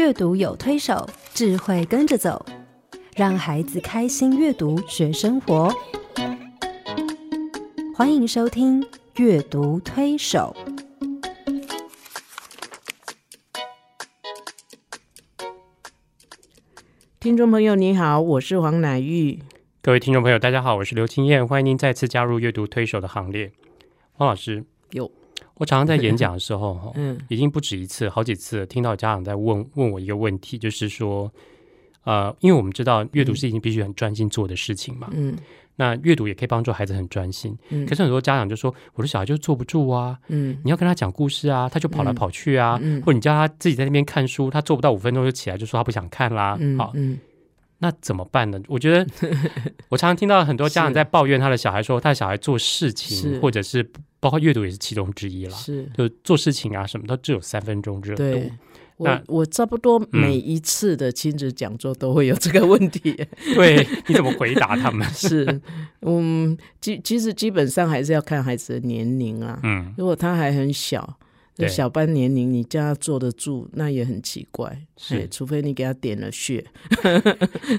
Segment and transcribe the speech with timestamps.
[0.00, 2.46] 阅读有推手，智慧跟着走，
[3.14, 5.70] 让孩子开心阅读学生活。
[7.94, 8.80] 欢迎收听
[9.16, 10.56] 《阅读推手》。
[17.20, 19.40] 听众朋友，你好，我是黄乃玉。
[19.82, 23.52] 各位听众朋友，大家好，我是刘青燕，欢迎您再次加入阅读推手的行列。
[24.12, 25.12] 黄老师，有
[25.60, 27.18] 我常常在演 讲的时候，哈，嗯。
[27.28, 31.30] 已经不止一次，好几次听到家长在问问我一个问题，就是说，
[32.04, 35.36] 呃，因为我们知道阅读是一件必须很专心做的事情嘛，嗯。
[35.76, 37.56] 那阅读也可以帮助孩子很专心。
[37.68, 37.86] 嗯。
[37.86, 40.56] 可是很多家长就说，我的小孩就坐不住啊，嗯。
[40.64, 43.00] 你要跟他讲故事啊，他就跑来跑去啊，嗯。
[43.02, 46.92] 或者你叫他自己在那边看书，他做不到五分钟就起来就说他不想看啦，好，
[47.82, 48.60] 那怎么办呢？
[48.68, 49.06] 我觉得
[49.88, 58.52] 我常常听到很多家长在抱怨他的小孩说，他的小孩做事情或者是包括阅读也是其中之一啦，是就做事情啊什么都只有三分钟热度对。。
[58.96, 63.16] 我那我差不多每一次的亲子讲座都会有这个问题，
[63.56, 65.08] 对，你怎么回答他们？
[65.08, 65.58] 是，
[66.02, 69.58] 嗯，其其实基本上还是要看孩子的年龄啊。
[69.62, 71.18] 嗯，如果他还很小，
[71.56, 74.82] 对小班年龄，你叫他坐得住，那也很奇怪。
[74.98, 76.62] 是哎除非你给他点了穴，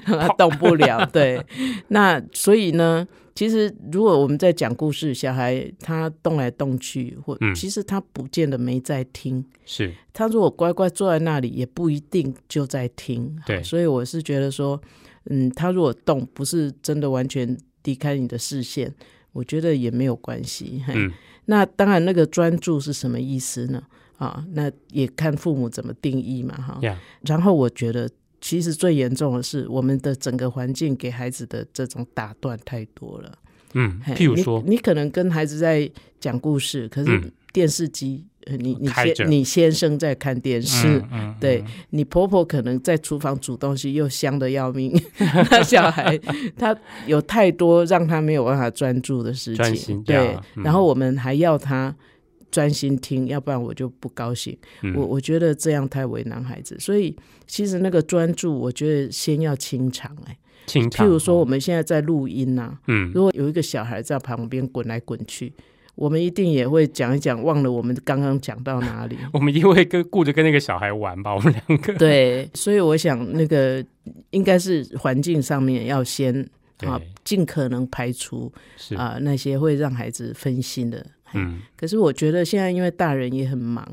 [0.06, 1.06] 让 他动不了。
[1.06, 1.40] 对，
[1.86, 9.44] 那所以呢，其实如果我们在讲故事，小孩他动来动去，或、嗯其实他不见得没在听。
[9.64, 13.36] 是他如果乖乖坐在那里，也不一定就在听。
[13.46, 14.80] 对所以我是觉得说，
[15.30, 18.92] 嗯，他如果动，不是真的完全离开你的视线，
[19.32, 20.82] 我觉得也没有关系。
[20.86, 21.12] 嘿嗯
[21.46, 23.82] 那当然，那个专注是什么意思呢？
[24.16, 26.78] 啊，那也看父母怎么定义嘛，哈。
[26.82, 28.08] 呀，然后我觉得，
[28.42, 33.32] 其实最严重的是我们的整个环境给孩子的这种打断太多了。
[33.74, 35.90] 嗯，譬如说，你，你可能跟孩子在
[36.20, 44.92] 讲故事，可是嗯电视机，呃你你先你先生在看电视，嗯嗯对你婆婆可能在厨房煮东西，又香的要命。
[45.50, 46.18] 那小孩
[46.58, 50.36] 他有太多让他没有办法专注的事情，对。
[50.56, 51.94] 嗯然后我们还要他
[52.52, 54.56] 专心听，要不然我就不高兴。
[54.82, 57.16] 嗯我我觉得这样太为难孩子，所以
[57.48, 65.52] 其实那个专注，我觉得先要清场、哎，清场譬如说我哦们现在在录音呐、嗯如果有一个小孩在旁边滚来滚去。
[65.94, 69.16] 我们一定也会讲一讲，忘了我们刚刚讲到哪里。
[69.30, 73.84] 我们一定会跟顾着跟那个小孩玩吧，我们两个对，所以我想那个
[74.30, 76.34] 应该是环境上面要先
[76.78, 81.06] 啊，尽可能排除是啊那些会让孩子分心的。
[81.34, 81.60] 嗯。
[81.76, 83.86] 可是我觉得现在因为大人也很忙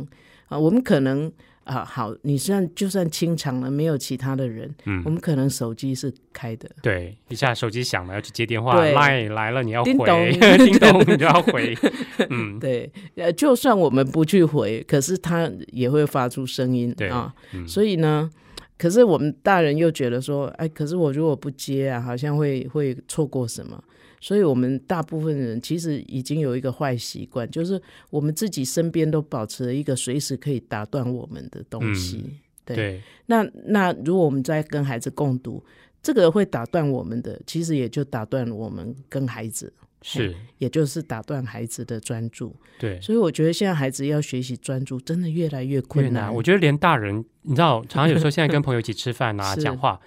[0.47, 1.31] 啊，我们可能
[1.63, 5.01] 啊好，你算就算清场了，没有其他的人，嗯。
[5.05, 6.69] 我们可能手机是开的。
[6.81, 10.29] 对，一下手机响了要去接电话对，line 来了你要回，叮咚。
[10.65, 11.77] 叮咚你就要回，
[12.29, 17.31] 嗯，对，呃，就算我们不去回，可是他也会发出声音对啊。
[17.53, 17.67] 嗯。
[17.67, 18.29] 所以呢，
[18.77, 23.83] 可是我们大人又觉得说，哎，可是我如果不接啊，好像会会错过什么。
[24.21, 32.23] 所以，我们大部分人其实已经有一个坏习惯，就是我们自己身边都保持了一个随时可以打断我们的东西。
[32.65, 35.63] 对，对，那那如果我们在跟孩子共读，
[36.03, 42.55] 这个会打断我们的，其实也就打断我们跟孩子，是，也就是打断孩子的专注。
[42.77, 43.01] 对。
[43.01, 46.33] 所以我觉得现在孩子要学习专注，真的越来越越困难。
[46.33, 49.99] 我觉得连大人，你知道，常常有时候现在跟朋友一起吃饭啊， 是讲话，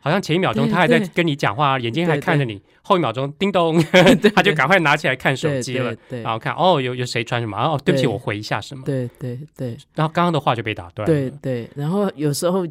[0.00, 3.80] 好像前一秒钟他还在跟你讲话，眼睛还看着你，后一秒钟叮咚，
[4.34, 9.76] 他就赶快拿起来看手机了，对然后看哦，有有谁传什么，哦，对不起，我回一下什么，对对对。
[9.94, 12.66] 然后刚刚的话就被打断，对对，然后有时候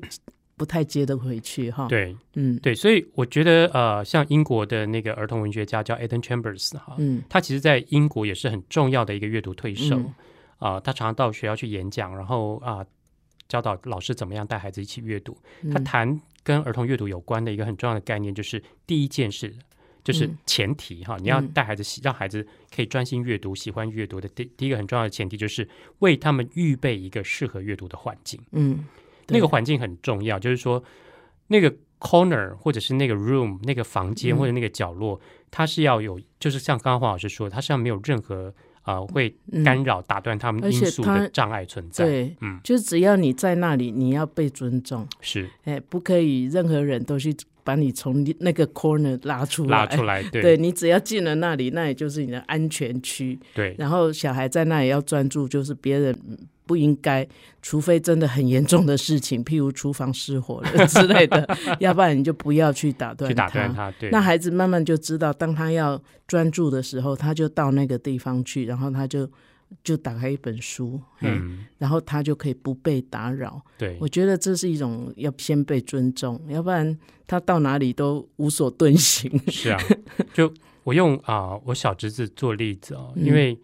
[0.58, 2.14] 不太接得回去哈。，对。
[2.34, 2.58] 嗯。
[2.60, 7.24] 对，所以我觉得呃，像英国的那个儿童文学家叫 Eden Chambers 哈，嗯。
[7.30, 9.96] 他其实在英国也是很重要的一个阅读推手。
[9.96, 10.14] 嗯。
[10.58, 12.86] 啊、他常常到学校去演讲，然后啊、
[13.48, 15.38] 教导老师怎么样带孩子一起阅读。
[15.72, 19.56] 他嗯谈跟儿童阅读有关的一个很重要的概念，就是第一件事
[20.04, 20.36] 就是嗯。
[20.48, 21.48] 前提哈，你要嗯。
[21.50, 22.44] 带孩子让孩子
[22.76, 25.70] 可以专心阅读、喜欢阅读的第第一个很重要的前提，就是
[26.00, 28.42] 为他们预备一个适合阅读的环境。
[28.54, 28.84] 嗯，
[29.28, 30.84] 那个环境很重要，就是说
[31.46, 35.22] 那个 corner 或者是那个 room 那个房间嗯或者那个角落，
[35.52, 42.06] 它是要有，就是像刚刚黄老师说，它是要没有任何啊、呃会嗯干扰、打断他们因素的障碍存在。
[42.06, 49.70] 对，嗯，就是只要你在那里，你要被尊重，是哎，不可以任何人都去把你从那个 corner 拉出来。
[49.70, 53.40] 拉出来，对对你只要进了那里，那也就是你的安全区。
[53.54, 56.18] 对然后小孩在那里要专注，就是别人
[56.70, 57.28] 不应该，
[57.64, 69.28] 除非真的很严重的事情， 譬如厨房失火了之类的，要不然你就不要去打断去打断他，对，那孩子慢慢就知道，当他要专注的时候，他就到那个地方去，然后他就
[69.84, 73.60] 就打开一本书，嗯，嗯，然后他就可以不被打扰。
[73.76, 73.98] 对。
[74.00, 76.96] 我，觉得这是一种要先被尊重，要不然
[77.26, 79.42] 他到哪里都无所遁形。
[79.48, 79.80] 是啊，
[80.36, 83.26] 就我用啊、我小侄子做例子哦，嗯。
[83.26, 83.58] 因为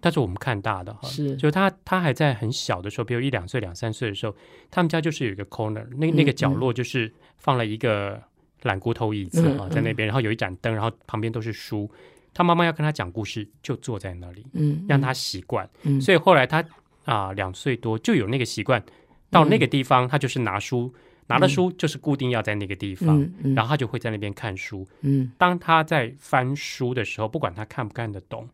[0.00, 1.36] 但是我们看大的哈，是。
[1.36, 4.34] 就他他还在很小的时候，比如一两岁、两三岁的时候，
[4.70, 8.20] 他们家就是有一个 corner，那那个嗯角落就是放了一个
[8.62, 11.90] 懒骨头椅子嗯啊、在那边，然后有一盏灯，然后旁边都是书。
[12.32, 15.68] 他妈妈要跟他讲故事，就坐在那里，嗯，让他习惯。
[15.82, 16.00] 嗯。
[16.00, 16.64] 所以后来他
[17.04, 18.82] 啊两岁多就有那个习惯，
[19.30, 20.94] 到那个地方他就是拿书，
[21.26, 23.54] 拿了书就是固定要在那个地方，嗯嗯。
[23.54, 24.86] 然后他就会在那边看书。
[25.00, 25.32] 嗯。
[25.36, 28.48] 当他在翻书的时候，不管他看不看得懂，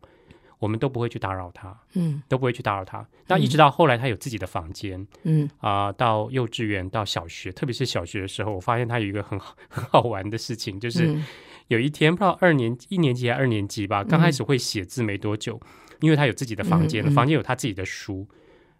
[0.59, 2.21] 我们都不会去打扰他，嗯。
[2.27, 3.05] 都不会去打扰他。
[3.27, 5.49] 那一直到后来他有自己的房间嗯。
[5.59, 11.25] 啊、到幼稚园到小学，特别是小学的时候，我发现他有一个很好 很好玩的事情，就是嗯。
[11.67, 15.59] 有一天不知道二年一年级还是二年级吧，刚开始会写字没多久，
[15.99, 18.25] 因为他有自己的房间房间有他自己的书。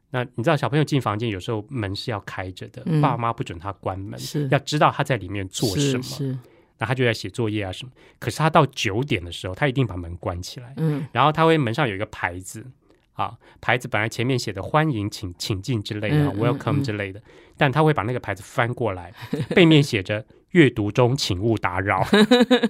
[0.09, 3.01] 那你知道小朋友进房间有时候门是要开着的，嗯。
[3.01, 4.47] 爸妈不准他关门，是。
[4.50, 6.39] 要知道他在里面做什么。
[6.79, 7.91] 那他就在写作业啊什么。
[8.19, 11.06] 可是他到九点的时候，他一定把门关起来，嗯。
[11.12, 12.65] 然后他会门上有一个牌子
[13.13, 16.79] 啊，牌子本来前面写的欢迎请请进之类的、嗯嗯 w e l c o m 嗯。
[16.79, 17.21] e 之类的，
[17.57, 19.13] 但他会把那个牌子翻过来，
[19.56, 22.06] 背面写着阅读中请勿打扰，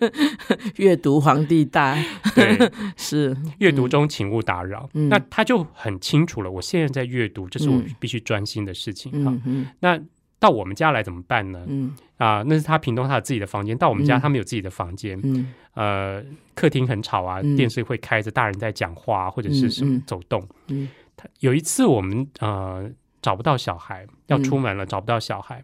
[0.78, 1.98] 阅读皇帝大。
[2.34, 2.58] 对，
[2.98, 4.90] 是阅读中请勿打扰。
[4.94, 5.10] 嗯。
[5.10, 7.96] 那他就很清楚了，我现在在阅读，这是我嗯。
[8.00, 9.68] 必须专心的事情哈、嗯嗯。
[9.80, 10.00] 那
[10.40, 11.66] 到我们家来怎么办呢？
[11.68, 11.96] 嗯。
[12.18, 14.22] 啊，那是他屏东他有自己的房间，到我们家嗯。
[14.22, 15.54] 他们有自己的房间，嗯。
[15.74, 16.24] 呃，
[16.56, 17.56] 客厅很吵啊，嗯。
[17.56, 20.48] 电视会开着，大人在讲话、啊、或者是什么走动。
[20.68, 20.90] 嗯。
[21.16, 22.90] 他有一次我们呃
[23.22, 25.64] 找不到小孩，要出门了，找不到小孩，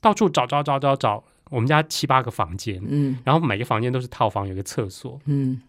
[0.00, 3.18] 到处找找找找找，我们家七八个房间，嗯。
[3.24, 5.60] 然后每个房间都是套房，有个厕所，嗯。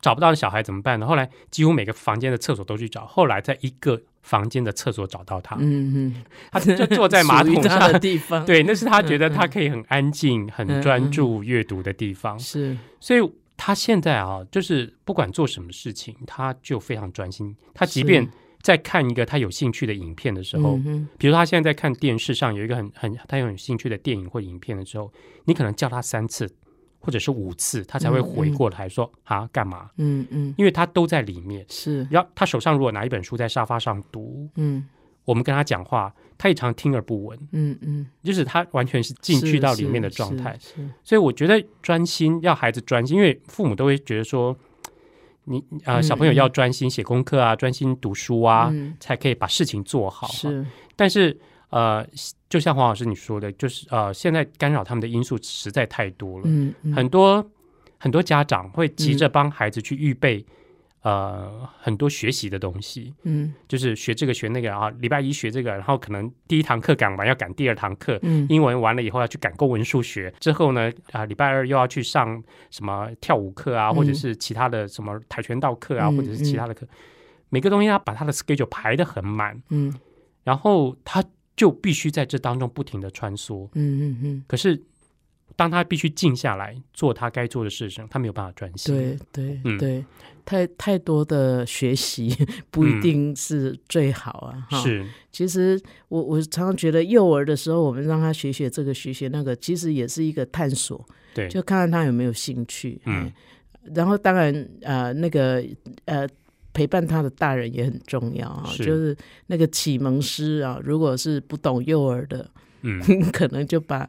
[0.00, 1.06] 找不到小孩怎么办呢？
[1.06, 7.98] 后来几乎每个房间的厕所都去找，后来在一个房间的厕所找到他，嗯嗯，他就坐在马桶 上他的。
[7.98, 12.38] 地方，对，那是他觉得他可以很安静、很专注阅读的地方。
[12.38, 12.76] 是。
[13.00, 17.56] 所以他现在啊，就是不管做什么事情，他就非常专心。
[17.74, 18.28] 他即便
[18.60, 25.10] 在看一个他有兴趣的影片的时候，嗯比如他现在在看电视上有一个很很他有兴趣的电影或影片的时候，
[25.46, 26.48] 你可能叫他三次
[26.98, 29.90] 或者是五次，他才会回过来说、啊干嘛？
[29.96, 30.54] 嗯嗯。
[30.58, 31.64] 因为他都在里面。
[31.68, 32.06] 是。
[32.10, 34.86] 然后他手上如果拿一本书在沙发上读，嗯。
[35.24, 38.06] 我们跟他讲话，他也常听而不闻，嗯嗯。
[38.24, 40.56] 就是他完全是进去到里面的状态。
[40.58, 40.90] 是是。
[41.04, 44.56] 所以我觉得专心要孩子专心，因为父母都会觉得说，
[45.44, 48.96] 你啊、小朋友要专心写功课啊，专心读书啊，嗯。
[48.98, 50.26] 才可以把事情做好。
[50.28, 50.64] 是。
[50.96, 51.38] 但是
[51.70, 52.06] 呃，
[52.48, 56.94] 就像黄老师你说的，就是呃，现在干扰他们的因素实在太多了，嗯嗯。
[56.94, 57.50] 很多
[57.98, 60.44] 很多家长会急着帮孩子去预备。
[61.02, 63.54] 呃，很多学习的东西，嗯。
[63.68, 68.44] 就是学这个学那个啊，礼拜一学这个，然后可能第一堂课赶完要赶第二堂课，嗯。
[68.50, 76.86] 英文完了以后要去赶公文数学，之后呢，啊、礼拜二又要去上什么跳舞课啊，嗯或者是其他的什么跆拳道课啊，嗯或者是其他的课，
[77.48, 79.94] 每个东西他把他的 schedule 排的很满，嗯。
[80.42, 81.22] 然后他
[81.58, 83.68] 就必须在这当中不停的穿梭。
[83.74, 84.80] 嗯嗯嗯，可是
[85.56, 88.94] 当他必须静下来做他该做的事情，他没有办法专心。
[88.94, 90.04] 对对嗯对，
[90.44, 92.32] 太太多的学习
[92.70, 94.66] 不一定是最好啊。
[94.70, 103.00] 哈，是，其实我我常常觉得幼儿的时候，我们让他学学这个学学那个，其实也是一个探索，对，就看看他有没有兴趣。
[103.06, 103.26] 嗯
[103.82, 105.64] 嗯，然后当然呃那个
[106.04, 106.28] 呃。
[106.72, 108.84] 陪伴他的大人也很重要啊，是。
[108.84, 112.48] 就是那个启蒙师啊，如果是不懂幼儿的，
[112.82, 113.00] 嗯，
[113.32, 114.08] 可能就把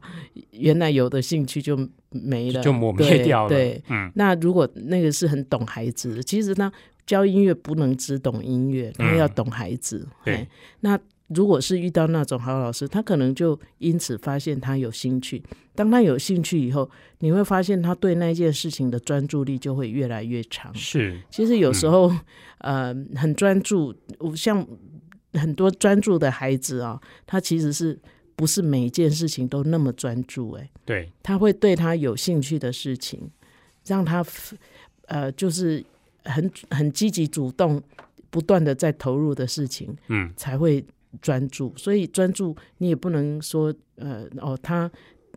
[0.52, 1.78] 原来有的兴趣就
[2.12, 3.50] 没了，就抹灭对掉了。
[3.50, 6.72] 对，嗯，那如果那个是很懂孩子的，其实呢
[7.06, 10.08] 教音乐不能只懂音乐，要懂孩子。
[10.24, 10.48] 对，
[10.82, 11.00] 那
[11.30, 15.42] 如果是遇到那种好老师，他可能就因此发现他有兴趣。
[15.76, 20.74] 当他有兴趣以后，你会发现他对那件事情的专注力就会越来越长。
[20.76, 22.12] 是，其实有时候，
[22.58, 23.96] 呃，很专注，
[24.36, 24.66] 像
[25.34, 27.98] 很多专注的孩子啊，他其实是
[28.36, 30.70] 不是每一件事情都那么专注、欸？
[30.84, 33.30] 对，他会对他有兴趣的事情，
[33.86, 34.26] 让他
[35.06, 35.84] 呃，就是
[36.26, 37.82] 很很积极主动，
[38.30, 40.84] 不断的在投入的事情，嗯，才会
[41.22, 41.74] 专注。
[41.78, 44.90] 所以专注，你也不能说呃哦，他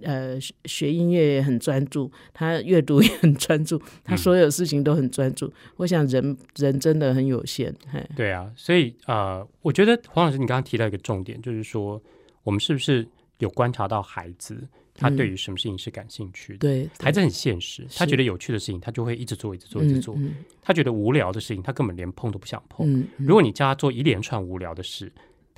[0.03, 5.53] 呃学学音乐也很专注，他阅读也很专注， 他所有事情都很专注。
[5.77, 7.75] 我想人人真的很有限，
[8.17, 12.01] 对啊，所以呃，我觉得黄老师你刚刚提到一个重点，就是说
[12.43, 13.07] 我们是不是
[13.39, 16.59] 有观察到孩子他对于什么事情是感兴趣的。
[16.59, 20.15] 对，孩子很现实，他觉得有趣的事情，他就会一直做，一直做，一直做。
[20.19, 23.05] 嗯他觉得无聊的事情，他根本连碰都不想碰。
[23.19, 25.11] 如果你叫他做一连串无聊的事，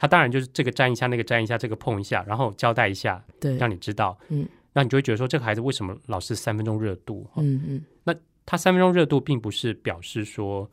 [0.04, 4.14] 他当然就是这个沾一下，那个沾一下，这个碰一下，然后交代一下，对，让你知道。
[4.28, 7.26] 嗯，那你就会觉得说，这个孩子为什么老是三分钟热度？
[7.37, 10.70] 嗯嗯那他三分钟热度，并不是表示说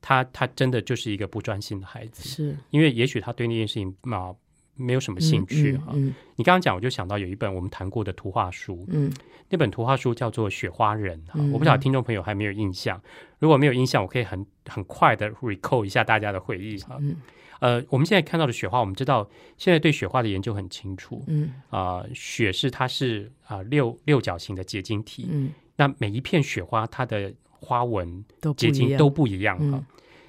[0.00, 4.32] 他他真的就是一个不专心的孩子，是因为也许他对那件事情嘛
[4.78, 5.92] 没有什么兴趣哈。
[5.94, 6.14] 嗯。
[6.36, 9.12] 你刚刚讲，我就想到有一本我们谈过的图画书，嗯。
[9.50, 13.00] 那本图画书叫做《雪花人》哈，嗯我不晓得听众朋友还没有印象。
[13.38, 16.96] 如果没有印象，我可以很很快的 recall 一下大家的回忆哈。
[17.00, 17.16] 嗯。
[17.60, 21.24] 呃，我们现在看到的雪花，我们知道现在对雪花的研究很清楚。
[21.26, 21.52] 嗯。
[21.70, 28.24] 啊、雪是它是啊、六六角形的结晶体，嗯，那每一片雪花它的花纹
[28.56, 29.78] 结晶都不一样哈。
[29.78, 29.86] 嗯。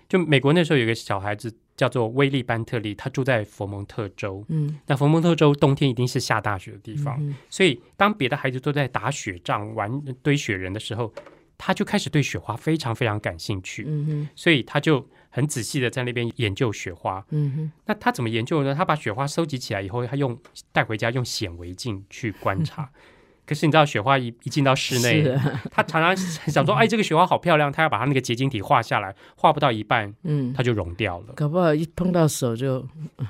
[0.08, 4.44] 就美国那时候有一个小孩子叫做威利班特利，他住在佛蒙特州。
[4.50, 9.90] 嗯那佛蒙特州冬天一定是下大雪的地方，嗯所以当别的孩子都在打雪仗、玩
[10.22, 11.14] 堆雪人的时候，
[11.58, 17.26] 他就开始对雪花非常非常感兴趣，嗯哼所以他就很仔细的在那边研究雪花。
[17.30, 18.76] 嗯哼那他怎么研究呢？
[18.76, 20.38] 他把雪花收集起来以后，他用
[20.74, 22.90] 带回家用显微镜去观察。
[23.50, 31.34] 可是你知道，雪花一一进到室内，啊他常常想说：“哎，这个雪花好漂亮。”他要把它那个结晶体画下来，画不到一半，嗯，它就融掉了。
[31.36, 32.86] 搞不好一碰到手就，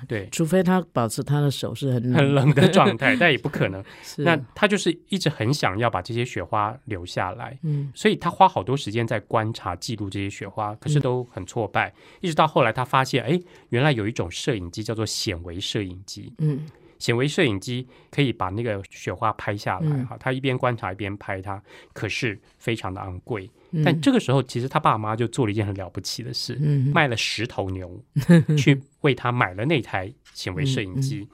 [0.09, 3.81] 对，除非他保持他的手是很很冷的状态， 但也不可能。
[4.03, 11.93] 是那他就是一直很想要把这些雪花留下来，嗯所以他花好多时间在观察、记录这些雪花，可是都很挫败。
[12.19, 16.33] 一直到后来，他发现，哎，原来有一种摄影机叫做显微摄影机。
[16.39, 16.65] 嗯
[16.99, 21.59] 显微摄影机可以把那个雪花拍下来，嗯哈、他一边观察一边拍它，
[21.93, 23.49] 可是非常的昂贵。
[23.71, 27.99] 嗯，但这个时候，其实他爸妈就做了一件很了不起的事，嗯卖了十头牛
[28.57, 31.27] 去为他买了那台显微摄影机。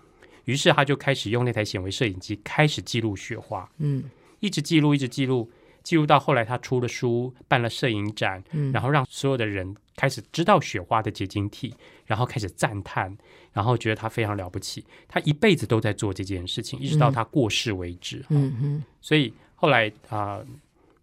[0.46, 4.04] 于是他就开始用那台显微摄影机开始记录雪花，嗯
[4.42, 5.50] 一直记录，一直记录，
[5.86, 11.74] 记录到后来他出了书，办了摄影展，嗯然后让所有的人开始知道雪花的结晶体，
[12.06, 13.16] 然后开始赞叹，
[13.54, 14.84] 然后觉得他非常了不起。
[15.08, 18.26] 他一辈子都在做这件事情，一直到他过世为止。
[18.30, 20.42] 嗯嗯，所以后来啊、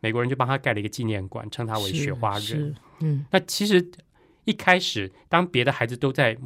[0.00, 2.74] 美国人就帮他盖了一个纪念馆，称他为雪花人。
[3.00, 3.88] 嗯那其实
[4.44, 6.36] 一开始，当别的孩子都在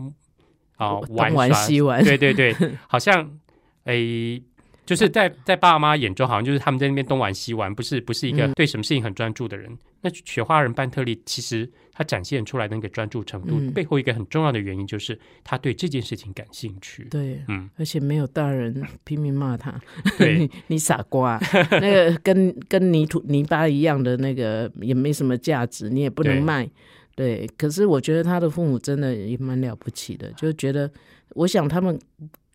[0.76, 2.54] 啊、东玩玩耍西玩对对对，
[2.86, 3.38] 好像
[3.84, 4.42] 诶。
[4.86, 9.76] 就是在在爸妈眼中，好像就是他们在那边东玩西玩，不是不是一个嗯对什么事情很专注的人。
[10.00, 17.08] 那雪花人班特利其实他展现出来的那个专注程度，嗯背后一个很重要的原因就是他对这件事情感兴趣。
[17.10, 19.74] 对，嗯，而且没有大人拼命骂他，
[20.16, 21.40] 对你你傻瓜，
[21.80, 26.68] 那个跟跟泥土泥巴一样的那个也没什么价值，你也不能卖。
[27.16, 30.88] 对，可是我觉得他的父母真的也蛮了不起的，就觉得，
[31.30, 31.98] 我想他们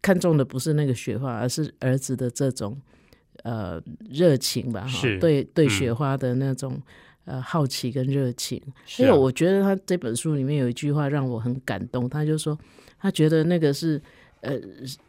[0.02, 2.80] 看重的不是那个雪花，而是儿子的这种
[3.44, 6.82] 呃热情吧，哈，对对嗯雪花的那种、
[7.26, 8.62] 呃好奇跟热情。
[8.98, 12.58] 因为我觉得他这本书里面有一句话让我很感动，他就说
[13.00, 14.02] 他觉得那个是
[14.42, 14.60] 呃，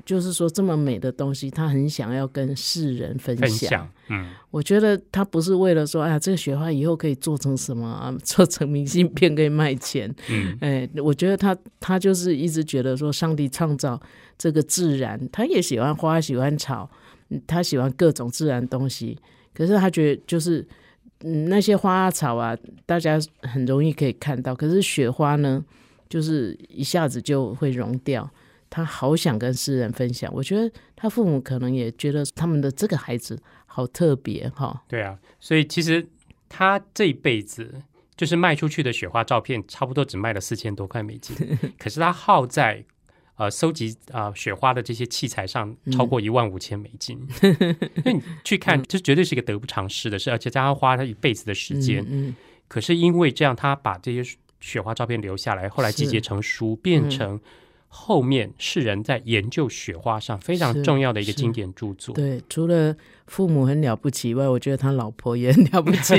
[0.05, 3.89] 就是说这么美的东西，他很想要跟世人分分享。
[4.09, 10.15] 嗯，我觉得他不是为了说，哎呀，这个雪花以后可以做成什么啊， 做成明信片可以卖钱。
[10.29, 14.01] 嗯，哎，我觉得他他就是一直觉得说，上帝创造
[14.37, 16.91] 这个自然，他也喜欢花，喜欢草，
[17.31, 19.19] 嗯他喜欢各种自然东西。
[19.55, 20.67] 可是他觉得就是，
[21.21, 25.65] 嗯，那些花啊草啊，大家很容易可以看到，可是雪花呢，
[26.09, 28.31] 就是一下子就会融掉。
[28.75, 34.83] 他好想跟世人分享，我觉得他父母可能也觉得他们的这个孩子好特别哈。
[34.89, 36.09] 对啊，所以其实
[36.49, 37.83] 他这一辈子
[38.17, 41.37] 就是卖出去的雪花照片，差不多只卖了四千多块美金，
[41.79, 42.83] 可是他耗在
[43.37, 47.21] 呃收集啊、呃雪花的这些器材上超过一万五千美金。
[47.43, 52.03] 因为你去看，这绝对是一个得不偿失的事，而且加上花他一辈子的时间。
[52.09, 52.35] 嗯
[52.69, 57.39] 可是因为这样，他把这些雪花照片留下来，后来集结成书，变成
[57.95, 61.37] 后面世人在研究雪花上非常重要的一个是。
[61.37, 62.15] 经典著作。
[62.15, 62.97] 对，除了
[63.27, 66.15] 父母很了不起以外，我觉得他老婆也很了不起，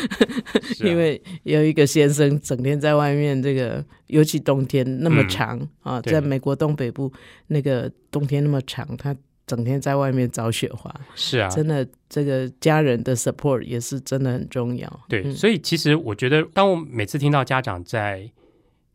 [0.84, 5.28] 因为有一个先生整天在外面，这个尤其冬天那么嗯。
[5.28, 7.10] 长、啊，在美国东北部
[7.46, 15.00] 那个冬天那么长，他整天在外面找雪花，是啊，真的这个家人的 support 也是真的很重要。
[15.08, 15.34] 对，嗯。
[15.34, 18.30] 所以其实我觉得，当我每次听到家长在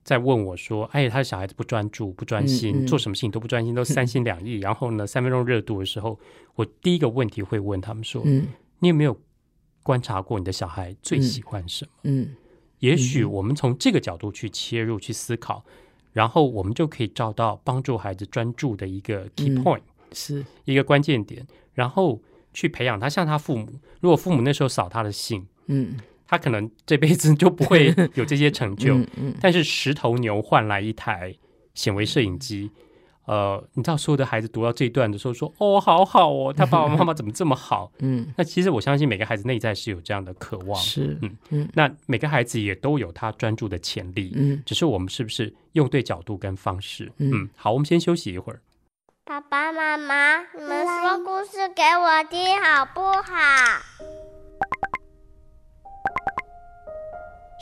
[0.04, 2.88] 在问我说：“哎，他的小孩子不专注、不专心，嗯嗯。
[2.88, 6.20] 做什么事情都不专心，都三心两意，然后呢，三分钟热度的时候，
[6.56, 8.48] 我第一个问题会问他们说：嗯。
[8.80, 9.18] 你有没有
[9.82, 11.92] 观察过你的小孩最喜欢什么？
[12.04, 12.36] 嗯。
[12.80, 15.64] 也许我们从这个角度去切入、去思考，
[16.12, 19.82] 然后我们就可以找到帮助孩子专注的一个 key 嗯 point。
[20.12, 20.46] 是。
[20.66, 22.22] 一个关键点，然后
[22.54, 23.68] 去培养他，像他父母，
[24.02, 25.98] 如果父母那时候扫他的兴，嗯
[26.34, 28.96] 他可能这辈子就不会 有这些成就。
[28.96, 31.36] 嗯嗯但是十头牛换来一台
[31.76, 32.72] 显微摄影机，
[33.26, 47.12] 呃，你知道所有的孩子读到这一段的时候说：“哦，好好哦，他爸爸妈妈怎么这么好 嗯？”那其实我相信每个孩子内在是有这样的渴望，是嗯嗯那每个孩子也都有他专注的潜力，嗯只是我们是不是用对角度跟方式？
[47.20, 48.60] 嗯嗯，好，我们先休息一会儿。
[49.26, 54.33] 爸爸妈妈，你们说故事给我听好不好？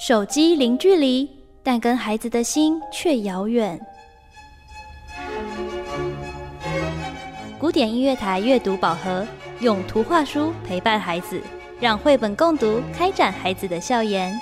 [0.01, 1.29] 手机零距离，
[1.61, 3.79] 但跟孩子的心却遥远。
[7.59, 9.23] 古典音乐台阅读宝盒，
[9.59, 11.39] 用图画书陪伴孩子，
[11.79, 14.33] 让绘本共读开展孩子的笑颜。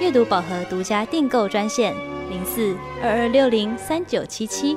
[0.00, 1.94] 阅读宝盒独家订购专线：
[2.28, 4.76] 零四二二六零三九七七。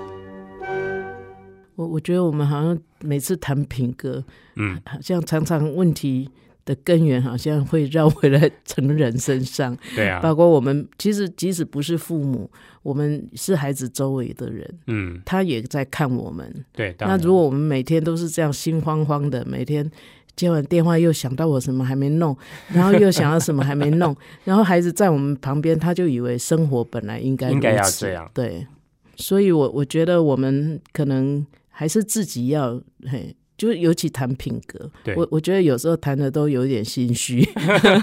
[1.76, 4.24] 我我觉得我们好像每次谈品格，
[4.58, 6.30] 嗯，好像常常问题
[6.70, 12.48] 的根源好像会绕回来 成人身上， 对啊，包括我们其实即使不是父母，
[12.84, 16.54] 我们是孩子周围的人，嗯，他也在看我们。
[16.72, 16.96] 对。
[17.00, 19.90] 那如果我们每天都是这样心慌慌的，每天
[20.36, 22.38] 接完电话又想到我什么还没弄，
[22.72, 28.68] 然后又想到什么还没弄， 然后孩子在我们旁边，他就以为生活本来应该应该要这样对，
[29.16, 33.36] 所以我我觉得我们可能还是自己要嘿。
[33.60, 37.46] 就是尤其谈品格对，我我觉得有时候谈的都有点心虚，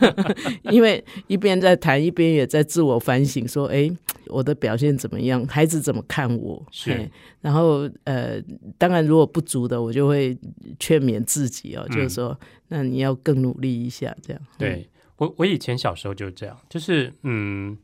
[0.71, 3.91] 因为一边在谈，一边也在自我反省，说：“哎，
[4.27, 5.43] 我的表现怎么样？
[5.47, 6.93] 孩子怎么看我？”是。
[6.93, 7.11] 嘿。
[7.41, 8.39] 然后呃，
[8.77, 10.37] 当然如果不足的，我就会
[10.79, 11.97] 劝勉自己哦，嗯。
[11.97, 14.43] 就是说，那你要更努力一下，这样。
[14.59, 14.87] 对。
[15.17, 17.79] 我，我以前小时候就这样，就是嗯，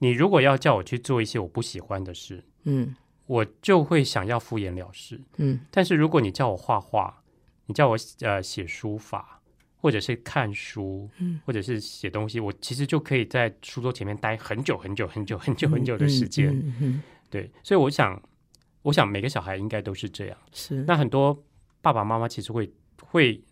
[0.00, 2.94] 你如果要叫我去做一些我不喜欢的事，嗯
[3.26, 5.20] 我就会想要敷衍了事。
[5.36, 5.60] 嗯。
[5.70, 7.22] 但是如果你叫我画画，
[7.66, 9.40] 你叫我呃写书法，
[9.76, 11.40] 或者是看书，嗯。
[11.44, 16.48] 或者是写东西，我其实就可以在书桌前面待很久很久很久很久嗯，很久的时间。
[16.48, 17.02] 嗯嗯嗯。
[17.30, 18.22] 对，所以我想，
[18.82, 20.36] 我想每个小孩应该都是这样。
[20.52, 20.84] 是。
[20.86, 21.42] 那很多
[21.80, 22.70] 爸爸妈妈其实会
[23.02, 23.42] 会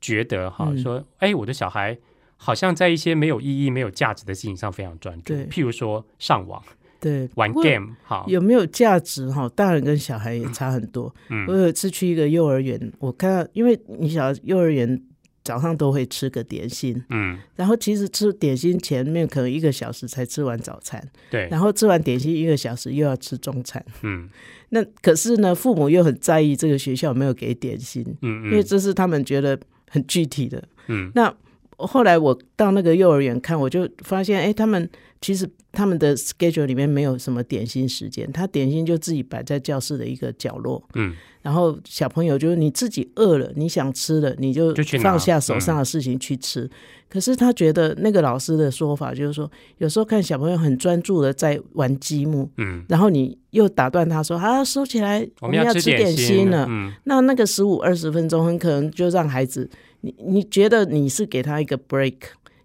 [0.00, 0.78] 觉得哈，嗯。
[0.78, 1.98] 说，哎，我的小孩
[2.36, 6.64] 好像在一些没有意义、没有价值的事情上非常专注，譬如说上网、
[7.00, 9.48] 对玩 game，好，有没有价值哈？
[9.54, 11.12] 大人跟小孩也差很多。
[11.28, 15.00] 嗯我有一次去一个幼儿园，我看到，因为你晓得幼儿园
[15.42, 23.84] 早上都会吃个点心，嗯，然后其实吃点心前面可能一个小时才吃完早餐，对，然后吃完点心一个小时又要吃中餐。
[24.02, 24.28] 嗯
[24.72, 29.58] 那可是呢，父母又很在意这个学校有没有给点心，嗯嗯，因为这是他们觉得
[29.88, 30.62] 很具体的。
[30.88, 31.34] 嗯那
[31.76, 34.88] 后来我到那个幼儿园看，我就发现，哎，他们
[35.20, 41.14] 其实他们的 schedule 里面没有什么点心时间，他点心就自己摆在教室的一个角落，嗯。
[41.42, 46.68] 然后小朋友就是你自己饿了，你想吃了，你就放下手上的事情去吃。
[47.08, 56.66] 可是他觉得那个老师的说法就是说，有时候看小朋友很专注的在玩积木，嗯，然后你又打断他说：“啊，收起来，我们要吃吃点心了。
[56.68, 59.68] 嗯那那个十五二十分钟，很可能就让孩子，
[60.02, 62.16] 你你觉得你是给他一个 break，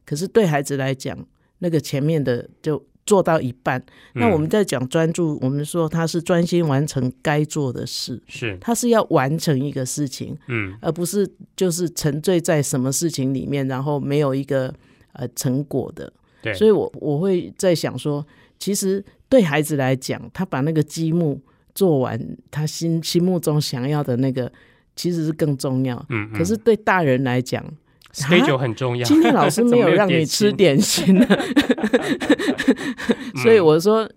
[0.05, 1.17] 可是对孩子来讲，
[1.59, 3.83] 那个前面的就做到一半。
[4.13, 14.73] 那嗯我们在讲专注，我们说他是专心完成该做的事，是，他是要完成一个事情，嗯而不是就是沉醉在什么事情里面，然后没有一个
[15.13, 16.11] 呃成果的。
[16.41, 18.25] 对，所以我我会在想说，
[18.59, 21.41] 其实对孩子来讲，他把那个积木
[21.73, 22.19] 做完，
[22.51, 24.51] 他心心目中想要的那个，
[24.95, 26.03] 其实是更重要。
[26.09, 27.63] 嗯，可是对大人来讲，
[28.15, 29.03] schedule 很重要。
[29.03, 31.27] 今天老师没有让你吃点心呢，
[33.43, 34.09] 所以我说，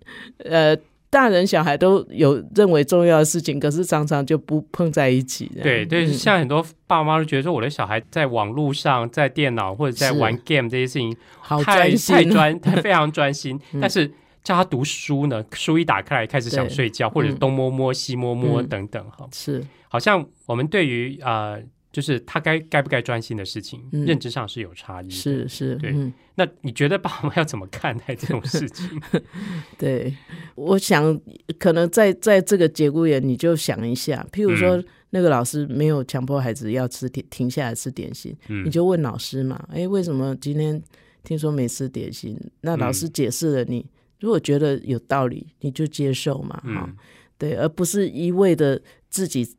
[0.45, 0.75] 呃，
[1.09, 5.51] 大人小孩都有认为重要的事情，可是常常就不碰在一起。
[5.61, 6.13] 对对，嗯。
[6.13, 12.15] 像很多爸妈都觉得说，我的小孩在网络上、在电脑或者在玩 game 这些事情好太专心。
[12.15, 13.59] 哦，太专，他非常专心。
[13.73, 13.81] 嗯。
[13.81, 14.09] 但是
[14.43, 18.67] 叫他读书呢，书一打开来开始想睡觉，或者东摸摸西摸摸嗯。
[18.69, 19.27] 等等哈。
[19.33, 19.63] 是。
[19.87, 21.59] 好像我们对于呃，
[21.91, 25.09] 就是他该该不该专心的事情，嗯认知上是有差异。
[25.09, 28.87] 是是，对嗯那你觉得爸妈要怎么看待这种事情？
[29.77, 30.15] 对，
[30.55, 31.19] 我想
[31.57, 40.79] 可能在在这个节骨眼，你就想一下，譬如说、嗯那个老师没有强迫孩子要吃点停下来吃点心，嗯你就问老师嘛，哎，为什么今天
[41.23, 42.39] 听说没吃点心？
[42.61, 43.83] 那老师解释了你，
[44.19, 46.95] 如果觉得有道理，你就接受嘛，哈、嗯
[47.39, 49.51] 对，而不是一味的自己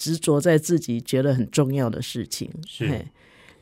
[0.00, 2.90] 执着在自己觉得很重要的事情，是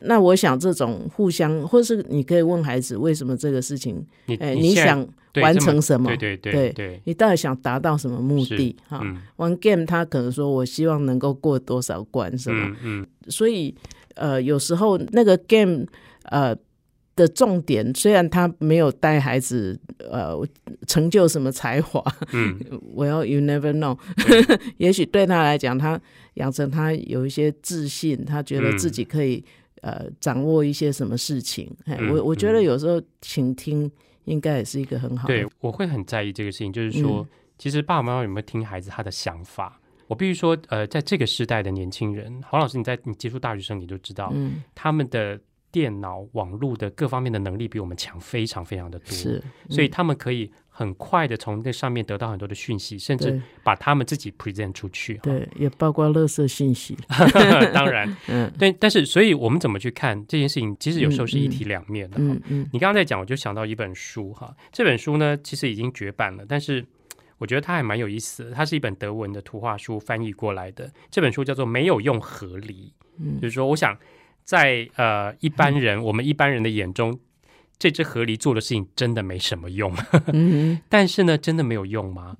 [0.00, 5.04] 那我想这种互相，或是你可以问孩子为什么这个事情，你哎，你想
[5.42, 6.16] 完成什么？
[6.16, 8.76] 对对对你到底想达到什么目的？
[8.88, 12.68] 哈，嗯玩 game 他可能说我希望能够过多少关，是吗？
[12.84, 13.74] 嗯嗯，所以
[14.14, 15.84] 呃，有时候那个 game
[16.30, 16.54] 呃
[17.16, 19.76] 的重点，虽然他没有带孩子
[20.08, 20.38] 呃
[20.86, 22.00] 成就什么才华，
[22.32, 22.56] 嗯
[22.94, 23.98] ，well you never know，
[24.78, 26.00] 也许对他来讲，他
[26.38, 29.44] 养成他有一些自信，他觉得自己可以、
[29.82, 31.70] 呃掌握一些什么事情。
[31.84, 33.88] 哎、嗯我我觉得有时候倾听
[34.24, 37.28] 应该也是一个很好的对，我会很在意这个事情，就是说，嗯。
[37.58, 39.80] 其实爸爸妈妈有没有听孩子他的想法？
[40.06, 44.62] 我必须说，呃，在这个时代的年轻人，黄老师，你在你接触大学生，你就知道，嗯。
[44.74, 45.38] 他们的
[45.70, 55.16] 电脑、网络的各方面的能力比我们强非常非常的多，是，所以他们可以很快的从那上面得到很多的讯息，甚至把他们自己 present 出去。
[55.16, 56.96] 哈，对，也包括垃圾信息。
[57.74, 60.76] 当然， 嗯对，但是，所以我们怎么去看这件事情？
[60.78, 62.18] 其实有时候是一体两面的。
[62.18, 66.86] 哈嗯嗯你刚刚在讲，我就想到一本书哈，这本书呢其实已经绝版了，但是
[67.38, 68.52] 我觉得它还蛮有意思的。
[68.52, 73.98] 它是一本德文的图画书翻译过来的，这本书叫做《没有用合理》，嗯就是说，我想
[74.44, 77.18] 在呃一般人、我们一般人的眼中，
[77.78, 79.94] 这只河狸做的事情真的没什么用，
[80.32, 82.36] 嗯 但是呢，真的没有用吗？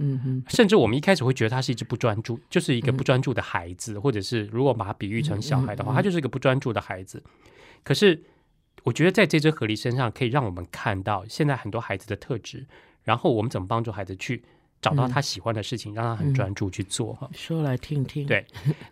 [0.49, 7.23] 甚至我们一开始会觉得它是一只不专注，就是一个不专注的孩子，或者是如果把它比喻成小孩的话，它就是一个不专注的孩子。
[7.85, 8.21] 可是
[8.83, 12.67] 我觉得在这只河狸身上，可以让我们看到现在很多孩子的特质，
[13.05, 14.43] 然后我们怎么帮助孩子去
[14.83, 17.31] 找到他喜欢的事情，让他很专注去做哈。
[17.33, 18.27] 说来听听。
[18.27, 18.45] 对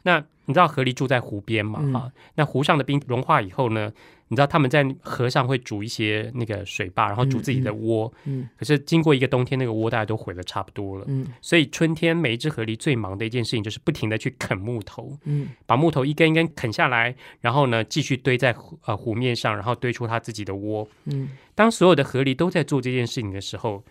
[0.05, 1.81] 那你知道河狸住在湖边嘛？
[1.83, 3.93] 嗯哈、那湖上的冰融化以后呢，
[4.29, 8.13] 你知道他们在河上会煮一些那个水坝，然后煮自己的窝。
[8.25, 11.05] 嗯可是经过一个冬天，那个窝大家都毁的差不多了。
[11.09, 20.89] 嗯所以春天每一只河狸最忙的一件事情就是不停的去啃木头，嗯把木头一根一根啃下来，然后呢继续堆在湖呃湖面上，然后堆出它自己的窝。
[21.05, 23.85] 嗯当所有的河狸都在做这件事情的时候，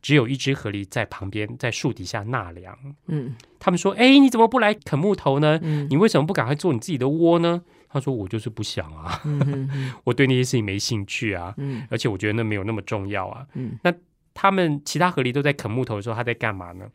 [0.00, 2.76] 只有一只河狸在旁边在树底下纳凉。
[3.08, 5.58] 嗯他们说：“哎，你怎么不来啃木头呢？
[5.62, 7.62] 嗯你为什么不赶快做你自己的窝呢？”
[7.94, 13.46] 他说：“我就是不想啊，嗯 我对那些事情没兴趣啊，嗯而且我觉得那没有那么重要啊。
[13.54, 13.94] 嗯那
[14.34, 16.86] 他们其他河狸都在啃木头的时候，他在干嘛呢？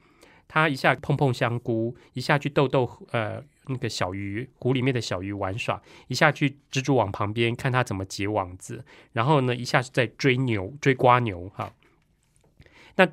[0.47, 8.83] 他一下碰碰香菇，一下去逗逗呃那个小鱼湖里面的小鱼玩耍，一下去蜘蛛网旁边看它怎么结网子，
[9.13, 11.71] 然后呢一下是在追牛追瓜牛哈。
[12.95, 13.07] 那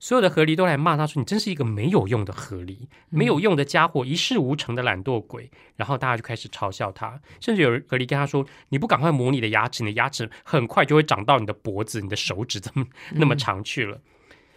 [0.00, 14.00] 所有的河狸都来骂他说：“你真是一个没有用的河狸，没有用的家伙，一事无成的懒惰鬼。”然后大家就开始嘲笑他，甚至有人河狸跟他说：“你不赶快磨你的牙齿，你的牙齿很快就会长到你的脖子、你的手指这么那么长去了。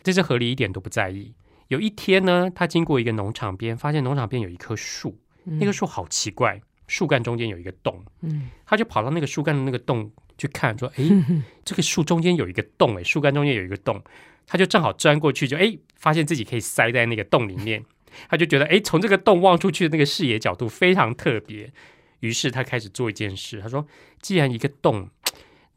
[0.04, 1.34] 这只河狸一点都不在意。
[1.70, 8.04] 有一天呢，他经过一个农场边，发现农场边有一棵树，那棵树好奇怪，树干中间有一个洞。
[8.22, 11.04] 嗯他就跑到那个树干的那个洞去看，说：“哎，
[11.66, 14.00] 这个树中间有一个洞，哎，树干中间有一个洞。”
[14.48, 17.84] 他就正好钻过去，就诶，发现自己可以塞在那个洞里面。
[18.30, 21.72] 他就觉得，诶，从这个洞望出去的那个视野角度非常特别。
[22.20, 23.88] 于是他开始做一件事，他说
[24.22, 25.10] ：“既然一个洞，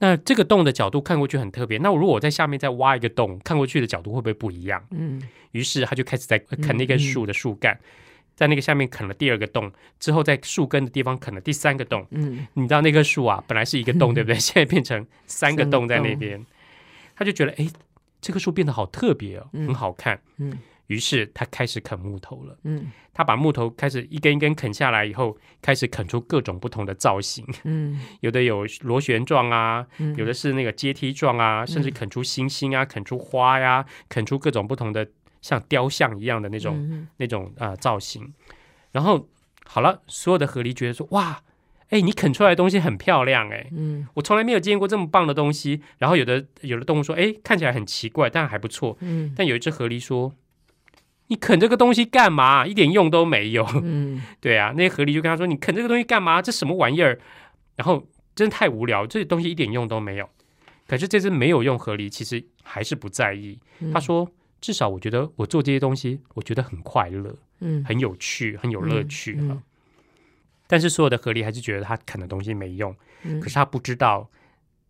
[0.01, 5.23] 那这个洞的角度看过去很特别，那我如果我在下面再挖一个洞，看过去的角度会不会不一样？”嗯
[5.53, 7.79] 于是他就开始在啃那根树的树干，
[8.35, 12.05] 在那个下面啃了第二个洞，之后在树根的地方啃了第三个洞。
[12.11, 14.37] 嗯你知道那棵树啊，本来是一个洞， 对不对？
[14.39, 16.45] 现在变成三个洞在那边，
[17.15, 17.67] 他就觉得，哎，
[18.25, 19.67] 这棵树变得好特别哦，嗯。
[19.67, 20.19] 很好看。
[20.39, 20.59] 嗯。
[20.87, 22.59] 于是他开始啃木头了。
[22.65, 22.91] 嗯。
[23.13, 28.01] 他把木头开始一根一根啃下来以后，开始啃出各种不同的造型，嗯。
[28.21, 30.17] 有的有螺旋状啊，嗯。
[30.17, 35.07] 有的是那个阶梯状啊，甚至啃出星星啊，啃出花呀、啃出各种不同的
[35.43, 38.33] 像雕像一样的那种、嗯那种呃造型。
[38.93, 39.29] 然后
[39.67, 41.43] 好了，所有的河狸觉得说：“哇，
[41.95, 50.35] 哎，你啃出来的东西很漂亮，哎，嗯我从来没有见过这么棒的东西。”然后有的有的动物说：“哎，看起来很奇怪，但还不错。”嗯但有一只河狸说
[51.29, 52.67] ：“你啃这个东西干嘛？
[52.67, 53.65] 一点用都没有。
[53.85, 56.43] ”嗯对啊，那些河狸就跟他说：“你啃这个东西干嘛？
[56.43, 57.21] 这什么玩意儿？”
[57.77, 58.05] 然后
[58.35, 60.29] 真的太无聊，这东西一点用都没有。
[60.89, 63.59] 可是这只没有用河狸其实还是不在意。
[63.79, 64.29] 嗯他说
[64.61, 69.39] ：“至少我觉得我做这些东西，我觉得很快乐，嗯很有趣，很有乐趣。
[70.67, 72.95] 但是所有的河狸还是觉得它啃的东西没用。
[73.23, 74.29] 嗯可是他不知道，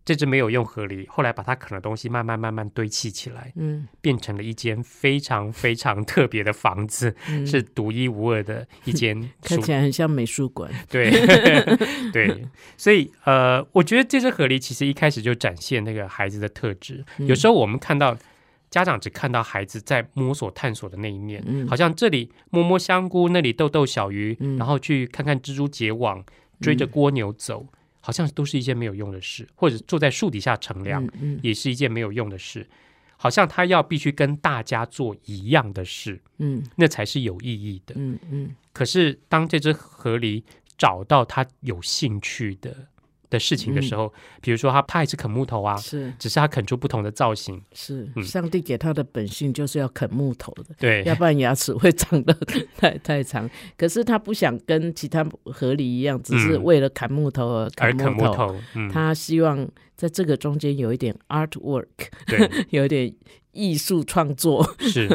[0.04, 10.70] 这只没有用河狸后来把它啃的东西慢慢慢慢堆砌起来，嗯变成了一间非常非常特别的房子，嗯是独一无二的一间 看起来很像美术馆。
[10.90, 11.10] 对
[12.12, 12.44] 对，
[12.76, 17.04] 所以呃，我觉得这只河狸其实一开始就展现那个孩子的特质。
[17.18, 18.16] 嗯有时候我们看到
[18.74, 26.24] 家长只看到孩子在摸索探索的那一面，嗯好像这里摸摸香菇，那里逗逗小鱼，嗯然后去看看蜘蛛结网，
[26.60, 27.64] 追着蜗牛走。
[28.00, 31.08] 好像都是一件没有用的事，或者坐在树底下乘凉，
[31.40, 32.68] 也是一件没有用的事。
[33.16, 37.94] 好像他要必须跟大家做一样的事，嗯那才是有意义的。
[37.96, 40.42] 嗯嗯可是当这只河狸
[40.76, 42.76] 找到他有兴趣的
[43.30, 50.64] 的事情的时候，比如说他他还是啃木头啊，是只是他啃出不同的造型，是，嗯上帝给他的本性就是要啃木头的。
[50.78, 52.32] 对要不然牙齿会长得
[52.76, 53.48] 太太长。
[53.76, 58.24] 可是他不想跟其他河狸一样，只是嗯为了砍木头而而砍木头。
[58.24, 61.86] 啃木头，嗯，他希望在这个中间有一点 artwork，
[62.26, 63.12] 对 有一点
[63.54, 64.68] 艺术创作。
[64.80, 65.08] 是，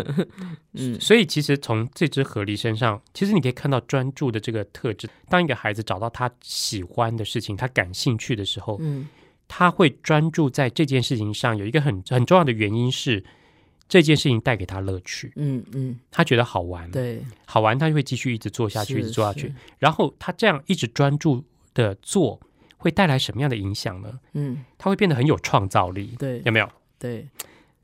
[0.74, 5.10] 嗯所以其实从这只河狸身上，其实你可以看到专注的这个特质。
[5.28, 9.08] 当一个孩子找到他喜欢的事情，他感兴趣的时候，嗯
[9.48, 11.58] 他会专注在这件事情上。
[11.58, 13.24] 有一个很很重要的原因是，
[13.88, 19.52] 这件事情带给他乐趣，嗯嗯，他觉得好玩，对，好玩，他就会继续一直做下去，一直做下去。
[19.80, 22.40] 然后他这样一直专注的做，
[22.78, 24.20] 会带来什么样的影响呢？
[24.34, 26.70] 嗯他会变得很有创造力，对有没有？
[27.00, 27.28] 对，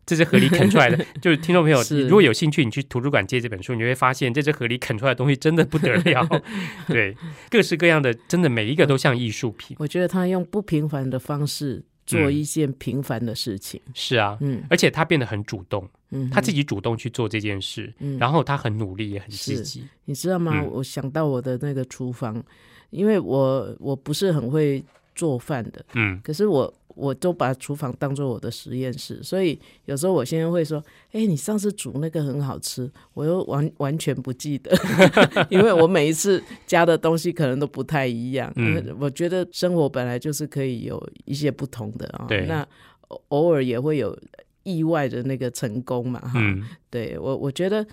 [0.05, 6.27] 这只河狸啃出来的， 就是听众朋友，如果有兴趣，你去图书馆借这本书，你会发现这只河狸啃出来的东西真的不得了。
[6.87, 7.15] 对，
[7.49, 9.75] 各式各样的，真的每一个都像艺术品。
[9.79, 13.81] 我觉得他用不平凡的方式做嗯一件平凡的事情。
[13.95, 19.83] 是啊，嗯而且他变得很主动，嗯，他自己主动去做这件事，嗯然后他很努力，也很积极。
[20.05, 20.53] 你知道吗？
[20.55, 22.43] 嗯我想到我的那个厨房，
[22.91, 24.83] 因为我我不是很会
[25.15, 34.71] 做饭的，嗯，可是我我都把厨房当做我的实验室，所以有时候我先生会说：“哎、你上次煮那个很好吃。”我又完完全不记得，
[35.49, 38.53] 因为我每一次加的东西可能都不太一样。
[38.99, 42.65] 我觉得生活本来就是可以有一些不同的啊、对那
[43.09, 44.17] 偶偶尔也会有
[44.63, 46.33] 意外的那个成功嘛，哈。
[46.35, 47.85] 嗯，对我，我觉得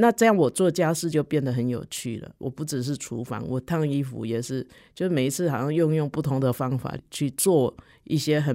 [0.00, 2.30] 那这样我做家事就变得很有趣了。
[2.38, 8.54] 我不只是厨房，我烫衣服也是，就是每一次好像用用不同的方法去做一些很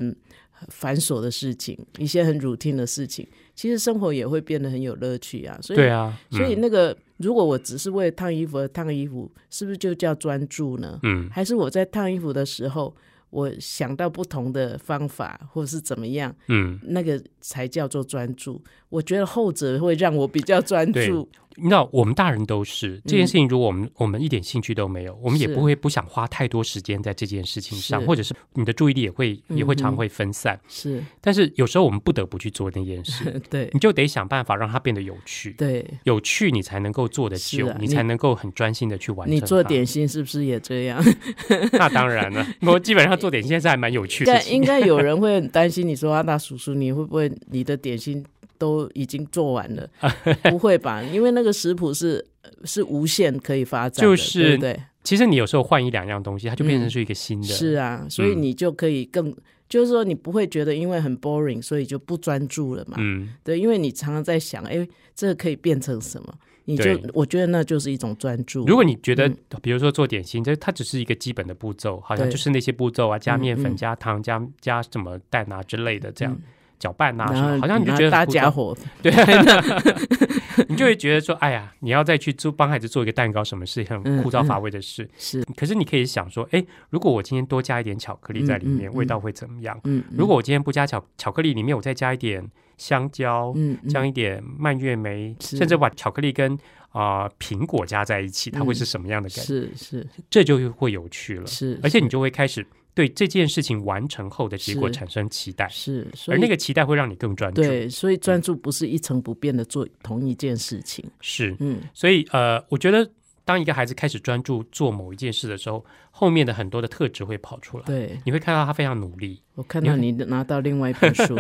[0.52, 5.60] 很繁琐的事情，一些很 routine 的事情，其实生活也会变得很有乐趣啊。
[5.62, 10.98] 所以，对啊，所以嗯那个如果我只是为了烫衣服而烫衣服，是不是就叫专注呢？
[11.04, 12.96] 嗯，还是我在烫衣服的时候，
[13.34, 16.34] 我想到不同的方法，或是怎么样？
[16.50, 18.62] 嗯，那个才叫做专注。
[18.90, 21.28] 我觉得后者会让我比较专注。
[21.58, 30.60] 你知道，我们大人都是这件事情，如果我们我们一点兴趣都没有，我们也不会不想花太多时间在这件事情上，或者是你的注意力也会也会常会分散。
[30.68, 35.52] 是但是有时候我们不得不去做那件事， 对你就得想办法让它变得有趣。
[35.54, 35.86] 对。
[36.04, 39.36] 有趣，你才能够做得久，啊你你才能够很专心的去完成。
[39.36, 41.04] 你做，点心是不是也这样？
[41.74, 42.46] 那当然了。
[42.62, 44.34] 我基本上做点心现在还蛮有趣的。
[44.34, 48.24] 但应该有人会很担心，你说阿大叔叔，你会不会你的点心
[48.64, 49.86] 都已经做完了？
[50.50, 51.04] 不会吧？
[51.04, 52.26] 因为那个食谱是
[52.64, 54.80] 是无限可以发展的，就是对不对？
[55.04, 57.48] 其实你有时候换一两样东西，它就变成是一个新的。
[57.48, 59.36] 是啊，所以嗯你就可以更，
[59.68, 62.96] 就是说你不会觉得因为很 boring，所以就不专注了嘛。
[63.00, 66.34] 嗯，对，因为你常常在想，哎，这个可以变成什么？
[66.66, 68.64] 你就我觉得那就是一种专注。
[68.66, 76.42] 如果你觉得嗯，比如说做点心，这它只是一个基本的步骤，好像就是那些步骤啊，加面粉、嗯加糖、加加什么蛋啊之类的，这样嗯
[76.84, 79.10] 搅拌啊什然后么，好像你就觉得大家伙， 对，
[80.68, 85.10] 你就会觉得说，哎呀，你要再去做帮孩子做一个蛋糕，什么是很嗯枯燥乏味的事。
[85.18, 85.42] 是。
[85.56, 89.80] 可是你可以想说，哎，如果我今天多加一点巧克力在里面，味道会怎么样？
[89.86, 92.46] 嗯，如果我今天不加巧巧克力，里面我再加一点
[92.78, 93.90] 香蕉，嗯嗯。
[93.90, 96.58] 加一点蔓越莓，甚至把巧克力跟
[96.92, 99.42] 啊、苹果加在一起，它会是什么样的感觉？
[99.42, 100.08] 是是。
[100.30, 101.48] 这就会有趣了。
[101.48, 107.62] 是，而且你就会开始对这件事情完成后的结果是产生期待，是，是而那个期待会让你更专注。
[107.62, 111.04] 对，所以专注不是一成不变的做同一件事情。
[111.20, 113.10] 是，嗯，所以呃，我觉得
[113.46, 117.84] 当一个孩子开始专注做某一件事的时候，后面的很多的特质会跑出来。
[117.84, 121.36] 对，你会看到他非常努力，我看到你拿到另外一本书，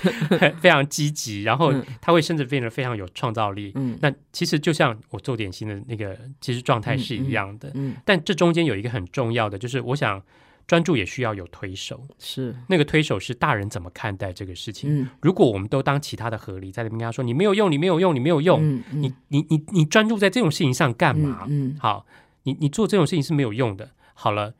[0.60, 3.70] 非常积极，然后嗯他会甚至变得非常有创造力。
[3.74, 7.70] 嗯那其实就像我做点心的那个，其实状态是一样的。
[7.74, 10.20] 嗯，但这中间有一个很重要的，就是我想
[10.66, 12.00] 专注也需要有推手。
[12.18, 15.02] 是，那个推手是大人怎么看待这个事情。
[15.02, 21.46] 嗯，如果我们都当其他的合理，在那边跟他说你没有用，你没有用，你没有用，嗯嗯你你你你专注在这种事情上干嘛？
[21.48, 22.06] 嗯，好，
[22.44, 23.90] 你你做这种事情是没有用的。
[24.14, 24.54] 好了，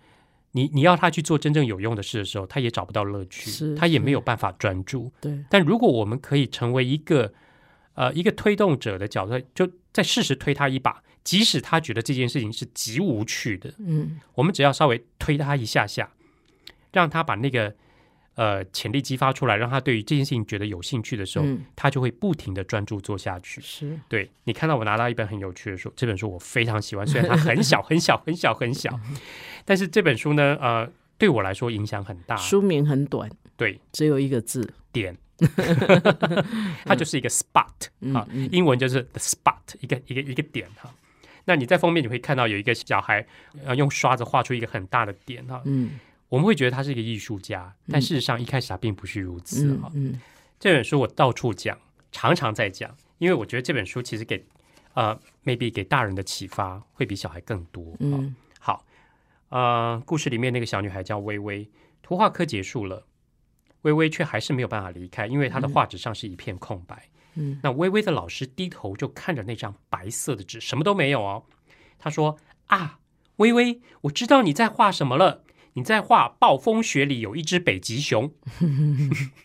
[0.52, 5.12] 你你要他去做真正有用的事的时候，他也找不到乐趣，他也没有办法专注。
[5.20, 7.32] 对，但如果我们可以成为一个
[7.94, 14.20] 呃一个推动者的角色，就在适时推他一把，即使他觉得这件事情是极无趣的，嗯。
[14.34, 16.10] 我们只要稍微推他一下下，
[16.92, 17.74] 让他把那个
[18.34, 23.60] 呃潜力激发出来，让他对于这件事情觉得有兴趣的时候，嗯，他就会不停的专注做下去。
[23.62, 29.00] 是，对你看到我拿到一本很有趣的书，这本书我非常喜欢，虽然它很小 很小很小很小，
[29.64, 32.36] 但是这本书呢，呃，对我来说影响很大。
[32.36, 35.16] 书名很短，对，只有一个字，点，
[36.84, 38.46] 它就是一个 spot 啊，嗯。
[38.52, 40.92] 英文就是 the spot，一个一个一个点哈。
[41.44, 43.26] 那你在封面你会看到有一个小孩
[43.64, 49.90] 呃用刷子画出一个很大的点哈，嗯我们会觉得他是一个艺术家，但事实上一开始他并不是如此哈。
[49.94, 50.20] 嗯嗯
[50.58, 51.78] 这本书我到处讲，
[52.10, 54.44] 常常在讲，因为我觉得这本书其实给
[54.94, 57.94] 呃 maybe 给大人的启发会比小孩更多。
[58.00, 58.84] 嗯，嗯好，
[59.50, 61.68] 呃，故事里面那个小女孩叫微微，
[62.02, 63.04] 图画课结束了，
[63.82, 66.96] 微微却还是没有办法离开，因为她的画纸上是一片空白。
[66.96, 67.13] 嗯，
[67.62, 71.44] 那微微的老师低头就看着那张白色的纸，什么都没有哦。
[71.98, 72.98] 他说：“啊，
[73.36, 75.42] 微微，我知道你在画什么了，
[75.72, 78.32] 你在画暴风雪里有一只北极熊。”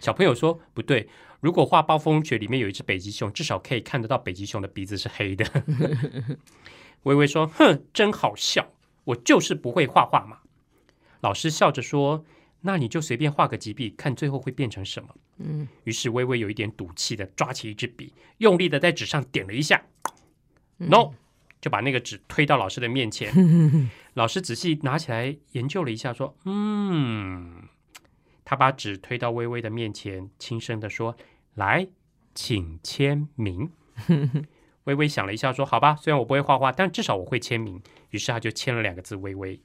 [0.00, 1.08] 小朋友说：“不对，
[1.40, 5.44] 如果画暴风雪里面有一只北极熊，至少可以看得到北极熊的鼻子是黑的。
[7.04, 8.72] ”微微说：“哼，真好笑，
[9.04, 10.38] 我就是不会画画嘛。”
[11.20, 12.24] 老师笑着说
[12.62, 19.82] ：“那你就随便画个几笔，看最后会变成什么。”嗯于是微微有一点赌气的抓起一支笔，用力的在纸上点了一下
[20.76, 21.10] ，no，
[21.60, 23.32] 就把那个纸推到老师的面前。
[24.14, 27.68] 老师仔细拿起来研究了一下，说：“嗯。”
[28.44, 31.16] 他把纸推到微微的面前，轻声的说
[31.54, 31.88] ：“来，
[32.34, 33.70] 请签名。
[34.84, 39.58] ”微微想了一下，说：“好吧，虽然我不会画画，但至少我会签名。”于是他就签了两个字“微微”。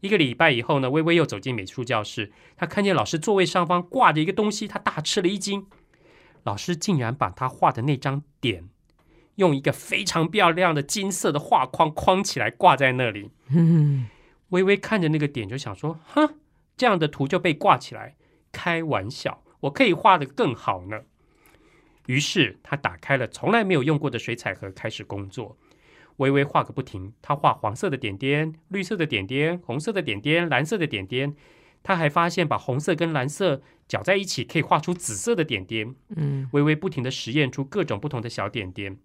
[0.00, 5.66] 一个礼拜以后呢，微微又走进美术教室，他看见老师座位上方挂着一个东西，他大吃了一惊。
[6.44, 8.68] 老师竟然把他画的那张点，
[9.34, 13.30] 用一个非常漂亮的金色的画框框起来，挂在那里。
[13.50, 14.08] 嗯
[14.50, 16.36] 微微看着那个点，就想说：“哼，
[16.76, 18.16] 这样的图就被挂起来，
[18.50, 21.02] 开玩笑，我可以画得更好呢。”
[22.06, 25.58] 于是他打开了从来没有用过的水彩盒，开始工作。
[26.18, 31.34] 微微画个不停，他画黄色的点点、绿色的点点、红色的点点、蓝色的点点。
[31.82, 35.94] 他还发现把红色跟蓝色搅在一起，可以画出紫色的点点。
[36.14, 38.98] 嗯微微不停的实验出各种不同的小点点。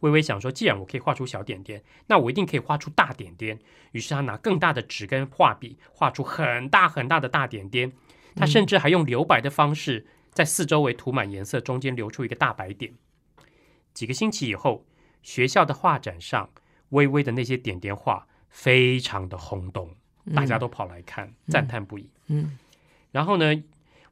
[0.00, 3.58] 微微想说，既然我可以画出小点点，那我一定可以画出大点点。
[3.92, 7.92] 于是他拿更大的纸跟画笔，画出很大很大的大点点。
[8.36, 12.94] 他甚至还用留白的方式，在四周围涂满颜色，中间留出一个大白点。
[13.92, 14.86] 几个星期以后，
[15.26, 16.48] 学校的画展上，
[16.90, 19.90] 微微的那些点点画非常的轰动，
[20.32, 22.08] 大家都跑来看，赞叹不已。
[22.28, 22.56] 嗯
[23.10, 23.52] 然后呢，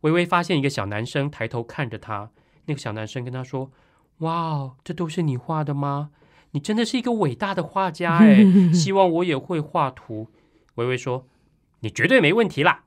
[0.00, 2.31] 微微发现一个小男生抬头看着他，
[2.64, 3.70] 那个小男生跟他说
[4.18, 6.11] ：“哇哦，这都是你画的吗？
[6.50, 8.44] 你真的是一个伟大的画家哎！
[8.74, 10.31] 希望我也会画图。”
[10.74, 11.29] 微微说
[11.79, 12.87] ：“你绝对没问题啦！”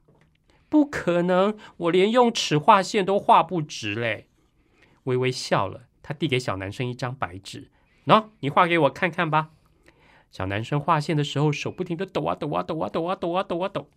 [0.68, 4.28] 不可能，我连用尺画线都画不直嘞。
[5.06, 7.70] 微微笑了，他递给小男生一张白纸，
[8.08, 9.50] 喏，你画给我看看吧。
[10.32, 13.90] 小男生画线的时候，手不停的抖啊抖啊抖啊抖啊抖啊抖啊抖。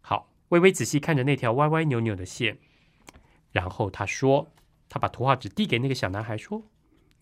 [0.00, 2.58] 好，微微仔细看着那条歪歪扭扭的线，
[3.52, 4.48] 然后他说
[4.88, 6.62] ：“他把图画纸递给那个小男孩，说，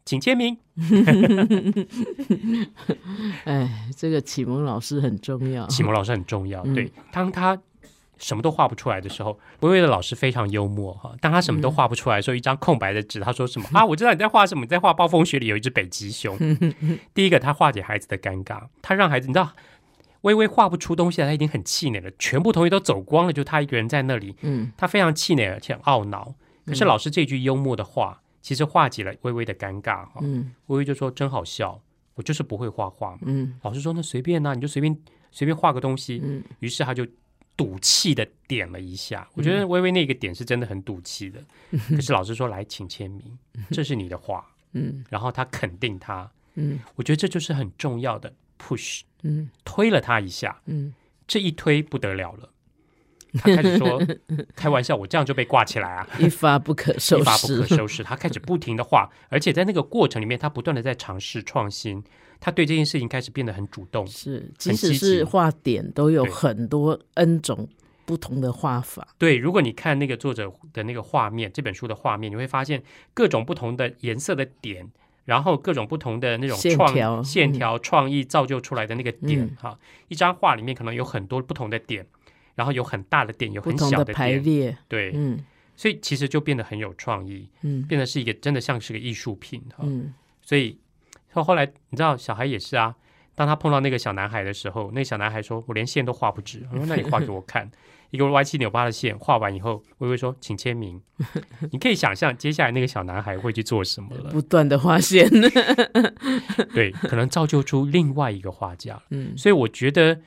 [0.05, 0.59] 请签名。
[3.45, 5.67] 哎，这个启蒙老师很重要。
[5.67, 7.61] 启蒙老师很重要，嗯对，当他
[8.21, 11.13] 什么都画不出来的时候，微微的老师非常幽默哈。
[11.21, 13.85] 当他什么都画不出来的时候，一张空白的纸，他说什么啊？
[13.85, 16.39] 我知道你在画什么，你在画暴风雪里有一只北极熊。
[17.13, 19.51] 第一个，他化解孩子的尴尬，他让孩子你知道。
[20.23, 22.11] 微微画不出东西来，他已经很气馁了。
[22.19, 26.35] 全部同学都走光了，就他一个人在那里，嗯他非常气馁而且很懊恼。
[26.67, 30.21] 可是老师这句幽默的话，其实化解了微微的尴尬哈。
[30.21, 31.81] 嗯微微就说：“真好笑，
[32.17, 34.95] 我就是不会画画嘛。”嗯老师说：“那随便呐、你就随便
[35.31, 36.21] 随便画个东西。
[36.23, 37.07] 嗯于是他就
[37.57, 39.29] 赌气的点了一下。
[39.35, 41.43] 我觉得微微那个点是真的很赌气的。
[41.91, 43.39] 可是老师说：“来，请签名，
[43.71, 44.45] 这是你的画。
[44.73, 50.61] 嗯”然后他肯定他，嗯我觉得这就是很重要的 push，嗯推了他一下。
[50.67, 50.95] 嗯
[51.27, 52.51] 这一推不得了了，
[53.39, 54.03] 他开始说
[54.57, 57.77] ：“开玩笑，我这样就被挂起来啊！”一发不可收拾一发不可。
[57.77, 58.03] 收拾。
[58.03, 62.03] 他开始不停的画，而且在那个过程里面，他不断的在尝试创新。
[62.41, 64.07] 他对这件事情开始变得很主动。
[64.07, 67.69] 是，即使是画点，都有很多 N 种
[68.07, 69.07] 不同的画法。
[69.19, 74.91] 对，如果你看那个作者的那个画面，这本书的画面，你会发现各种不同的颜色的点，
[75.27, 82.07] 然后各种不同的那种创线条线条创意造就出来的那个点嗯哈、一张画里面可能有很多不同的点，
[82.55, 85.39] 然后有很大的点，有很小同的排点，列，对，嗯
[85.77, 89.79] 所以其实就变得很有创意，嗯变得是一个真的像是个艺术品哈。
[89.83, 90.13] 嗯
[90.43, 90.79] 所以
[91.33, 92.95] 后后来你知道小孩也是啊，
[93.35, 97.71] 当他碰到那个小男孩的时候，那个小男孩说：“我连线都画不直。”我说： “那你画给我看。”
[98.11, 101.01] 一个歪七扭八的线画完以后，微微说：“请签名。”
[101.71, 104.31] 你可以想象接下来那个小男孩会去做什么了。
[104.33, 105.31] 不断的画线，
[106.75, 109.01] 对，可能造就出另外一个画家。
[109.11, 110.21] 嗯所以我觉得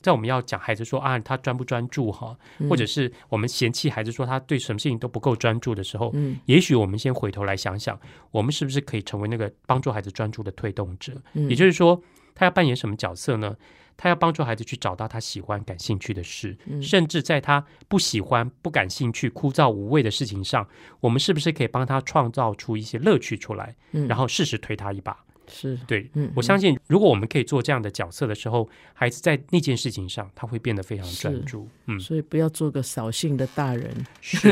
[0.00, 2.36] 在我们要讲孩子说啊，他专不专注哈，
[2.68, 7.98] 或者是我们嫌弃孩子说他对什么事情都不够专注的时候，嗯也许我们先回头来想想，
[8.30, 11.12] 我们是不是可以成为那个帮助孩子专注的推动者？
[11.34, 12.02] 嗯也就是说，
[12.34, 13.56] 他要扮演什么角色呢？
[13.96, 20.66] 他要帮助孩子去找到他喜欢、感兴趣的事，嗯甚至在他不喜欢、不感兴趣、枯燥无味的事情上，
[21.00, 25.14] 我们是不是可以帮他创造出一些乐趣出来，嗯然后适时推他一把？
[25.50, 31.68] 是对，嗯我相信，如果我们可以做这样的角色的时候，孩子在那件事情上，他会变得非常专注。
[31.86, 34.48] 嗯，所以不要做个扫兴的大人， 是，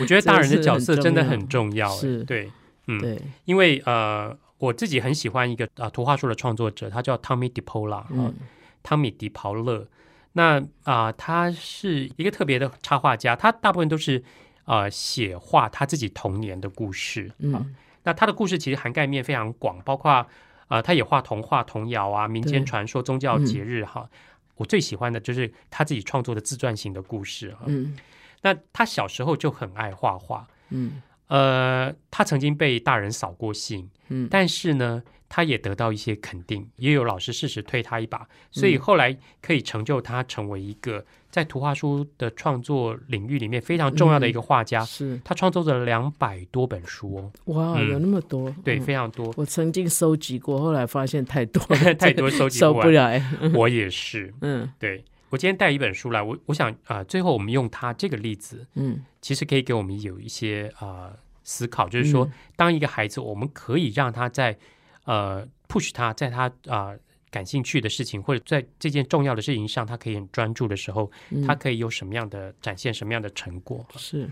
[0.00, 1.88] 我觉得大人的角色真的很重要。
[1.96, 2.52] 是哎对，
[2.86, 8.34] 嗯，对，因为呃，我自己很喜欢一个啊、呃图画书的创作者，他叫 Tommy DiPola 啊、嗯
[8.82, 9.88] 汤米·迪袍勒。
[10.36, 14.22] 那啊、他是一个特别的插画家，他大部分都是
[14.64, 17.28] 呃写画他自己童年的故事。
[17.28, 17.74] 啊嗯
[18.04, 20.26] 那他的故事其实涵盖面非常广，包括
[20.68, 24.08] 呃，他也画童话、童谣啊、民间对传说、宗教节日哈。
[24.56, 27.64] 我最喜欢的就是他自己创作的自传型的故事哈。
[27.66, 27.96] 嗯。
[28.42, 31.02] 那他小时候就很爱画画，嗯。
[31.26, 34.28] 呃，他曾经被大人扫过兴，嗯。
[34.30, 38.70] 但是呢，他也得到一些肯定，也有老师适时推他一把，所嗯。
[38.70, 41.04] 以后来可以成就他成为一个
[41.34, 44.84] 在图画书的创作领域里面非常重要的一个画家。
[44.84, 52.86] 是他创作了两百多本书哦，哇，嗯有那么多，对，嗯非常多，我曾经收集过，后来发现太多了， 太多收集收不完。
[52.86, 53.20] 不来，
[53.52, 64.56] 我也是， 嗯对我今天带一本书来，我我想啊、呃最后我们用他这个例子，嗯其实可以给我们有一些啊、呃思考，就是说，嗯当一个孩子，我们可以让他在
[65.04, 66.98] 呃 push 他，在他啊、呃
[67.34, 73.84] 感兴趣的事情，或者在这件重要的事情上，他可以很专注的时候，嗯他可以有什么样的展现什么样的成果。
[73.96, 74.30] 是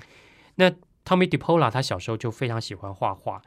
[0.55, 0.71] 那
[1.05, 3.43] Tommy DiPola 他小时候就非常喜欢画画，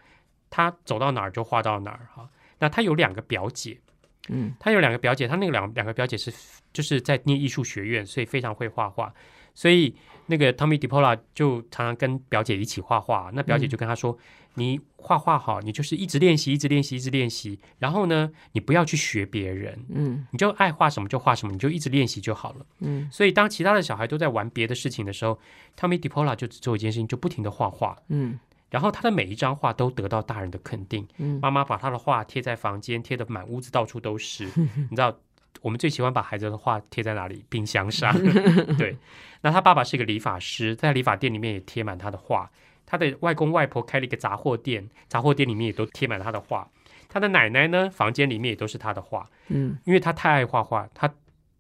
[0.49, 2.29] 他走到哪儿就画到哪儿哈。
[2.59, 3.79] 那他有两个表姐，
[4.27, 6.33] 嗯他有两个表姐，他那个两两个表姐是
[6.73, 9.13] 就是在念艺术学院，所以非常会画画，
[9.53, 9.95] 所以
[10.25, 13.31] 那个 Tommy DiPola 就常常跟表姐一起画画。
[13.33, 14.17] 那表姐就跟他说
[14.55, 17.59] ：“你画画好，你就是一直练习，一直练习，一直练习。
[17.77, 25.39] 然后呢，你不要去学别人，嗯你就爱画什么就画什么，你就一直练习就好了。”嗯所以当其他的小孩都在玩别的事情的时候
[25.77, 27.97] ，Tommy DiPola 就只做一件事情，就不停的画画。
[28.09, 28.39] 嗯
[28.71, 31.07] 然后他的每一张画都得到大人的肯定。
[31.17, 34.45] 嗯妈妈把他的画贴在房间，贴的满屋子到处都是。
[34.89, 35.15] 你知道，
[35.61, 37.45] 我们最喜欢把孩子的画贴在哪里？
[37.47, 38.11] 冰箱上。
[38.77, 38.97] 对。
[39.41, 42.49] 那他爸爸是一个理发师，在理发店里面也贴满他的画。
[42.85, 46.69] 他的外公外婆开了一个杂货店，杂货店里面也都贴满他的画。
[47.07, 51.11] 他的奶奶呢，房间里面也都是他的画，嗯因为他太爱画画，他。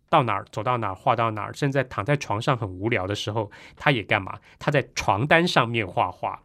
[0.07, 4.37] 到哪儿走到哪儿画到哪儿，甚至在躺在床上很无聊的时候，他也干嘛？
[4.59, 6.39] 他在床单上面画画。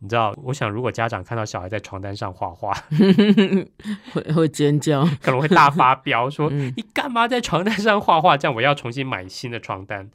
[0.00, 2.74] 你知道，我想如果家长看到小孩在床单上画画，
[4.12, 8.36] 会会尖叫，可能会大发飙，说 嗯你干嘛在床单上画画？
[8.36, 10.10] 这样我要重新买新的床单。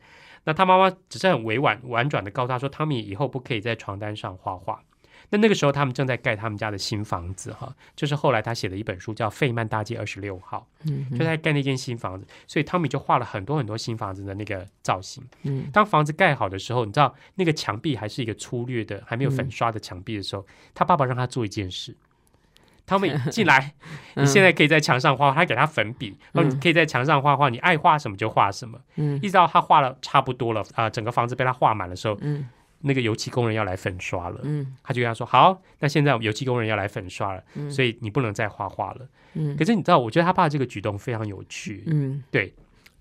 [0.47, 4.81] 那他妈妈只是很委婉婉转的告诉他说，汤米以后不可以在床单上画画。
[5.29, 15.21] 那那个时候他们正在盖他们家的新房子哈，就是后来他写的一本书叫《费曼大街二十六号》，嗯就在盖那间新房子，所以汤米就画了很多很多新房子的那个造型。
[15.43, 21.93] 嗯当房子盖好的时候，你知道那个墙壁还是一个粗略的、还没有粉刷的墙壁的时候，他爸爸让他做一件事。
[22.87, 23.73] 汤米 进来，
[24.15, 28.79] 你现在可以在墙上画画，他给他粉笔，然后你可以在墙上画画，你爱画什么就画什么。
[28.95, 29.17] 嗯。
[29.17, 32.47] 一直到他画了差不多了啊、整个房子被他画满的时候，嗯。
[32.79, 34.75] 那个油漆工人要来粉刷了，嗯。
[34.81, 37.69] 他就跟他说：“好，那现在油漆工人要来粉刷了，嗯。
[37.69, 39.57] 所以你不能再画画了。”嗯。
[39.57, 42.53] 可是你知道，我觉得他爸这个举动非常有趣，嗯，对。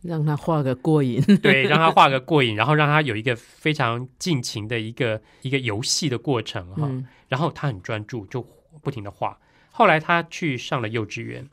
[0.02, 6.82] 让他画个过瘾， 对，让他画个过瘾，然后让他有一个非常尽情的一个一个游戏的过程哈。
[6.88, 7.06] 嗯。
[7.28, 8.44] 然后他很专注，就
[8.82, 9.36] 不停的画。
[9.76, 11.46] 后来他去上了幼稚园，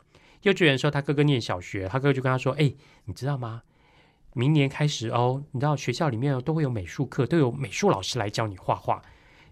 [0.43, 3.63] 幼稚园的时候，他哥哥念小学，他哥哥就跟他说：“哎，你知道吗？
[4.33, 9.01] 明年开始哦，你知道学校里面都会有美术课，都有美术老师来教你画画。”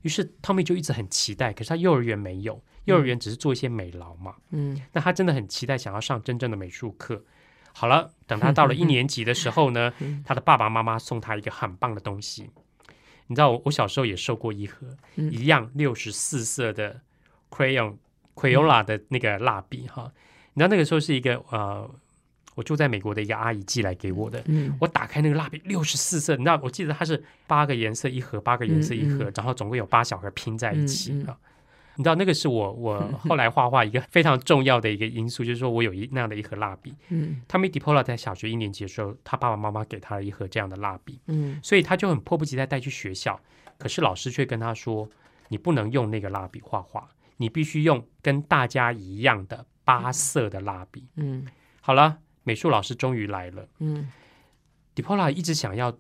[0.04, 4.36] 于是汤米就一直很期待，可是他幼儿园没有，幼儿园只是做一些美劳嘛。
[4.52, 7.24] 嗯那他真的很期待想要上真正的美术课。
[7.74, 9.94] 好了，等他到了一年级的时候呢，
[10.24, 12.50] 他的爸爸妈妈送他一个很棒的东西。
[13.28, 17.02] 你知道我我小时候也收过一盒、嗯一样六十四色的
[17.50, 17.98] crayon
[18.42, 20.12] Crayola 的那个蜡笔哈。
[20.54, 21.90] 你知道那个时候是一个呃，
[22.56, 24.42] 我住在美国的一个阿姨寄来给我的。
[24.48, 31.38] 嗯我打开那个蜡笔，六十四色，你知道，我记得它是八个颜色一盒，八个颜色一盒，嗯然后总共有八小盒拼在一起啊。
[31.96, 36.94] 你知道那个是我我 后来画画一个非常重要的一个因素，就是说我有一那样的一盒蜡笔。
[37.10, 43.40] 嗯汤米迪波拉在小学一年级的时候，他爸爸妈妈给他了一盒这样的蜡笔，嗯所以他就很迫不及待带去学校。
[43.78, 45.10] 可是老师却跟他说
[45.50, 51.46] ：“你不能用那个蜡笔画画，你必须用跟大家一样的八色的蜡笔。”嗯
[51.82, 53.68] 好了，美术老师终于来了。
[53.80, 54.10] 嗯
[54.96, 55.98] ，Dipola 一直想要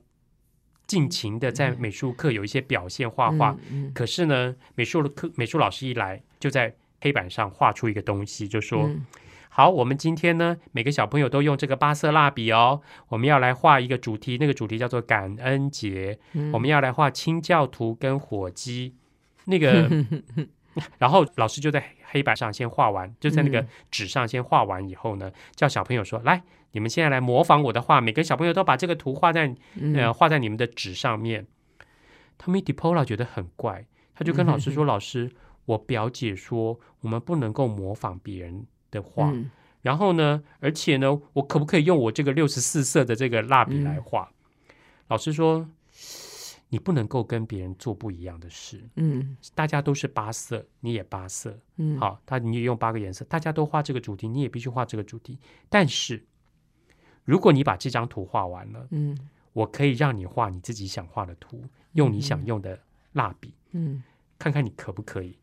[0.86, 9.06] 尽情的在美术课有一些表现画画，嗯可是呢，美术的课美术老师一来，就在黑板上画出一个东西，就说：“嗯
[9.54, 18.96] 好，我们今天呢，每个小朋友都用这个八色蜡笔哦，我们要来画一个主题，那个主题叫做感恩节，嗯我们要来画清教徒跟火鸡。
[19.46, 19.90] 那个，
[20.98, 23.68] 然后老师就在黑板上先画完，就在那个嗯。
[23.90, 29.96] 纸上先画完以后呢，叫小朋友说：来，你们现在来模仿我的画，每个小朋友都把这个图画在嗯。
[29.96, 31.48] 呃，画在你们的纸上面。
[32.38, 35.32] Tommy Depola 觉得很怪，他就跟老师说：“老师，
[35.66, 39.52] 我表姐说我们不能够模仿别人的画，嗯。
[39.82, 44.32] 然后呢，而且呢，我可不可以用我这个六十四色的这个蜡笔来画？”
[45.10, 45.70] 老师说
[46.72, 49.36] ：“你不能够跟别人做不一样的事，嗯。
[49.54, 55.38] 大家都是八色，你也八色，嗯，好，他你也用八个颜色，大家都画这个主题，你也必须画这个主题。
[55.68, 56.26] 但是，
[57.26, 59.18] 如果你把这张图画完了，嗯。
[59.52, 61.62] 我可以让你画你自己想画的图，
[61.92, 62.80] 用你想用的
[63.12, 64.02] 蜡笔，嗯。
[64.40, 65.38] 看看你可不可以。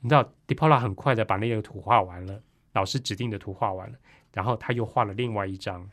[0.00, 2.42] 你知道 d i p o l a 很快的把那个图画完了，
[2.72, 3.98] 老师指定的图画完了，
[4.32, 5.86] 然后他又画了另外一张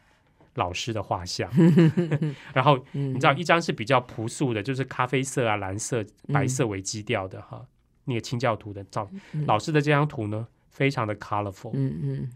[0.55, 1.49] 老师的画像，
[2.53, 7.65] 然后嗯，你知道一张是比较朴素的，就是咖啡色啊、蓝色、白色为基调的哈，
[8.05, 9.09] 那个清教徒的照。
[9.45, 11.71] 老师的这张图呢，非常的 colorful。
[11.73, 12.31] 嗯嗯。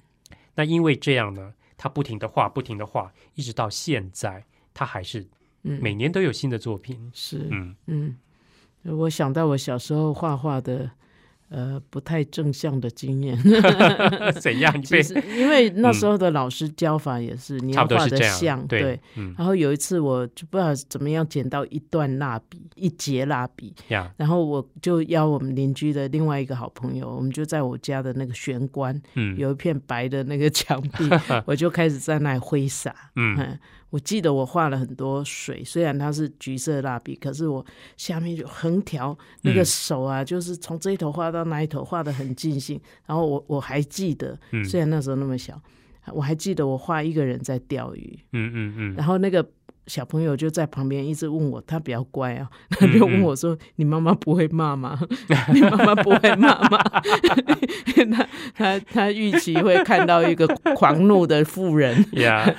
[0.55, 5.27] 那因为这样呢，他不停的画，不停的画，一直到现在，他还是
[5.63, 7.11] 嗯，每年都有新的作品。
[7.13, 8.17] 是嗯，嗯，
[8.83, 10.91] 我想到我小时候画画的，
[11.53, 13.37] 呃，不太正向的经验。
[14.41, 14.73] 怎样？
[15.37, 31.07] 因为那时候的老师教法也是，你要画的像，对，嗯然后有一次我就不知道怎么样捡到一段蜡笔，一节蜡笔，呀，然后我就邀我们邻居的另外一个好朋友，我们就在我家的那个玄关嗯有一片白的那个墙壁，
[31.45, 32.95] 我就开始在那里挥洒。
[33.15, 33.59] 嗯嗯，
[33.93, 37.63] 我记得我画了很多水，虽然它是橘色蜡笔，可是我
[37.95, 39.65] 下面就横条那个嗯。
[39.65, 42.81] 手啊，就是从这一头画到那一头，画的很尽兴。
[43.05, 44.65] 然后我我还记得，嗯。
[44.65, 45.61] 虽然那时候那么小，
[46.11, 49.47] 我还记得我画一个人在钓鱼，嗯嗯嗯，然后那个
[49.87, 54.99] 小朋友就在旁边一直问我，他比较乖啊，嗯 他就问我说：“你妈妈不会骂吗？
[55.53, 56.79] 你妈妈不会骂吗？”
[58.13, 62.53] 他他他预期会看到一个狂怒的妇人，呀，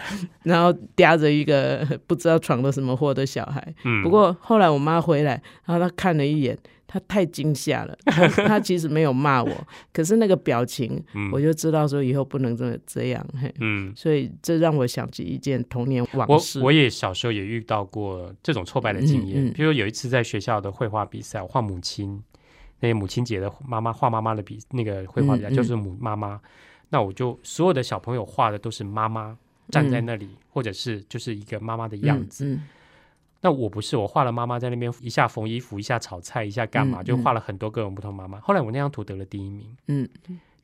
[0.45, 3.75] 然后叼着一个不知道闯了什么祸的小孩。
[3.85, 6.57] 嗯，不过后来我妈回来，然后她看了一眼，
[6.95, 13.27] 她太惊吓了，她她其实没有骂我，可是那个表情，嗯我就知道说以后不能这么这样。
[13.35, 13.93] 嘿嗯。
[13.97, 16.61] 所以这让我想起一件童年往我事。
[16.61, 22.23] 我也小时候也遇到过这种挫败的经验，嗯嗯比如有一次在学校的绘画比赛，我画母亲，
[22.79, 26.41] 那些母亲节的妈妈画妈妈的比那个绘画比赛，嗯嗯就是母妈妈，
[26.91, 29.37] 那我就所有的小朋友画的都是妈妈
[29.71, 32.47] 站在那里，或者是就是一个妈妈的样子。
[32.47, 32.63] 嗯
[33.45, 38.41] 那我不是，我画了妈妈在那边一下缝衣服，一下炒菜，一下干嘛，嗯就画了很多各种不同妈妈。
[38.41, 40.09] 后来我那张图得了第一名，嗯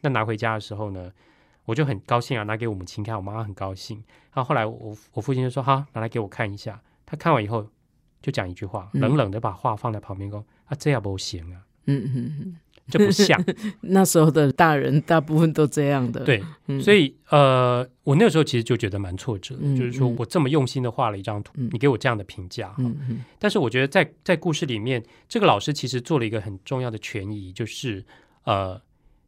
[0.00, 1.12] 那拿回家的时候呢，
[1.66, 4.02] 我就很高兴啊，拿给我母亲看，我妈妈很高兴。
[4.32, 7.68] 然后后来我我父亲就说：“好，拿来给我看一下。”他看完以后
[8.22, 12.56] 就讲一句话，嗯冷冷的把画放在旁边说：“啊，这样不行啊，嗯嗯嗯，
[12.90, 13.42] 这不像。
[13.82, 22.74] 那时候的大人大部分都这样的。”，对，嗯所以呃，我那个时候其实就觉得蛮挫折，嗯就是说嗯我这么用心的画了一张图，嗯你给我这样的评价。
[22.78, 28.04] 嗯嗯但是我觉得在在故事里面，这个老师其实做了一个很重要的权益，就是
[28.44, 28.80] 呃，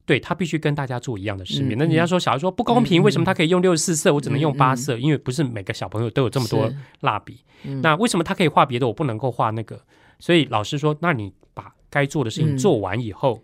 [0.05, 1.77] 对他必须跟大家做一样的识别。
[1.77, 4.99] 嗯那人家说小孩说不公平，嗯为什么他可以用六十四色，我只能用嗯八色？
[4.99, 7.41] 因为不是每个小朋友都有这么多蜡笔。
[7.65, 9.81] 嗯那为什么他可以画别的，我不能够画那个？
[10.19, 13.43] 所以老师说，那你把该做的事情嗯做完以后，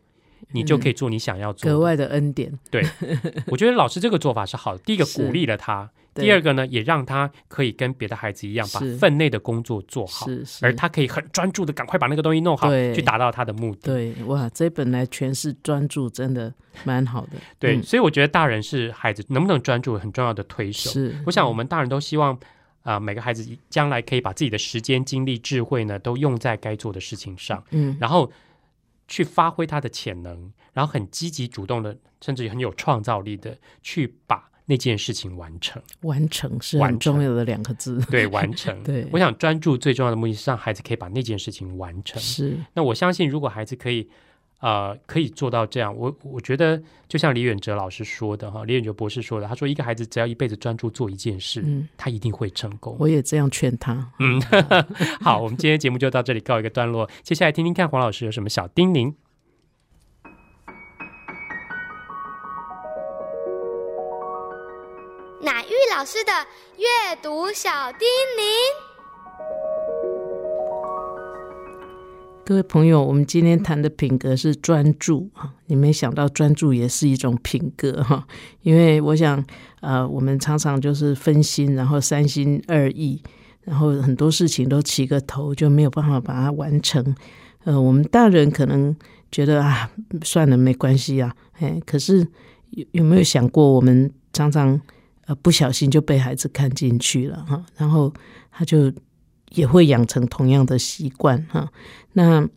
[0.53, 1.75] 你就可以做你想要做的。
[1.75, 2.53] 格外的恩典。
[2.71, 2.85] 对
[3.49, 4.83] 我觉得老师这个做法是好的。
[4.85, 10.27] 第一个鼓励了他，第二个呢，也让他可以跟别的孩子一样，把是分内的工作做好。
[10.27, 13.81] 是是，而他可以很专注的赶快把那个东西弄好，去达到他的目的。
[13.83, 16.53] 对哇，这本来全是专注真的
[16.85, 17.33] 蛮好的。
[17.59, 20.91] 对嗯所以我觉得大人是孩子能不能专注很重要的推手。
[20.91, 22.39] 是，我想我们大人都希望
[22.85, 28.33] 啊、每个孩子将来可以把自己的时间、精力、智慧呢，都用在该做的事情上，嗯然后
[29.09, 35.83] 去发挥他的潜能，然后很积极主动的，甚至很有创造力的去把那件事情完成。
[36.03, 37.99] 完成是很重要的两个字。
[38.11, 38.81] 对，完成。
[38.85, 42.21] 对我想专注最重要的目的是让孩子可以把那件事情完成。
[42.21, 44.09] 是，那我相信，如果孩子可以，
[44.61, 52.97] 呃，可以做到这样，我我觉得就像李远哲老师说的哈，李远哲博士说的，他说一个孩子只要一辈子专注做一件事，嗯，他一定会成功。
[52.99, 54.11] 我也这样劝他。
[54.19, 54.41] 嗯，
[55.23, 59.15] 好，我们今天节目就到这里告一个段落，接下来听听看黄老师有什么小叮咛。
[65.41, 66.33] 乃玉老师的
[66.77, 69.78] 阅读小叮咛。
[72.49, 75.53] 各位朋友，我们今天谈的品格是专注啊！
[75.67, 78.27] 你没想到专注也是一种品格哈，
[78.63, 79.45] 因为我想，
[79.83, 83.23] 呃，我们常常就是分心，然后三心二意，
[83.65, 87.15] 然后很多事情都起个头，就没有办法把它完成。
[87.65, 88.97] 呃，我们大人可能
[89.31, 89.91] 觉得啊，
[90.23, 92.27] 算了，没关系啊，哎，可是
[92.71, 94.81] 有有没有想过，我们常常
[95.27, 98.11] 呃不小心就被孩子看进去了哈，然后
[98.51, 98.91] 他就。
[99.55, 101.71] 也会养成同样的习惯哈。
[102.13, 102.49] 那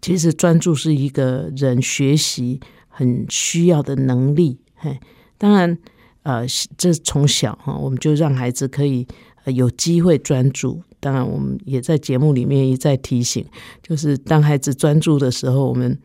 [0.00, 4.58] 其实专注是一个人学习很需要的能力。
[4.74, 4.98] 嘿，
[5.38, 5.78] 当然，
[6.22, 9.06] 呃，这从小哈，我们就让孩子可以
[9.46, 10.82] 有机会专注。
[11.00, 13.44] 当然，我们也在节目里面一再提醒，
[13.82, 15.98] 就是当孩子专注的时候，我们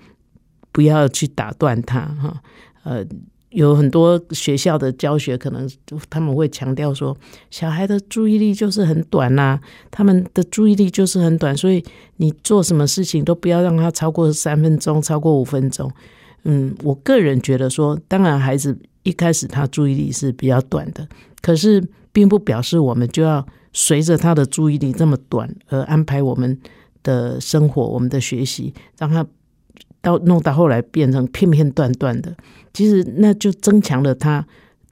[0.71, 2.41] 不要去打断他哈。
[2.83, 3.05] 呃。
[3.51, 5.69] 有很多学校的教学，可能
[6.09, 7.15] 他们会强调说，
[7.49, 11.83] 小孩的注意力就是很短呐，他们的注意力就是很短，所以
[12.17, 15.91] 你做什么事情都不要让他超过三分钟，超过五分钟。
[16.43, 21.07] 嗯，我个人觉得说，当然孩子一开始他注意力是比较短的，
[21.41, 26.57] 可是并不表示我们就要随着他的注意力这么短而安排我们
[27.03, 29.25] 的生活、我们的学习，让他。
[30.01, 32.35] 到弄到后来变成片片段段的，
[32.73, 34.45] 其实那就增强了他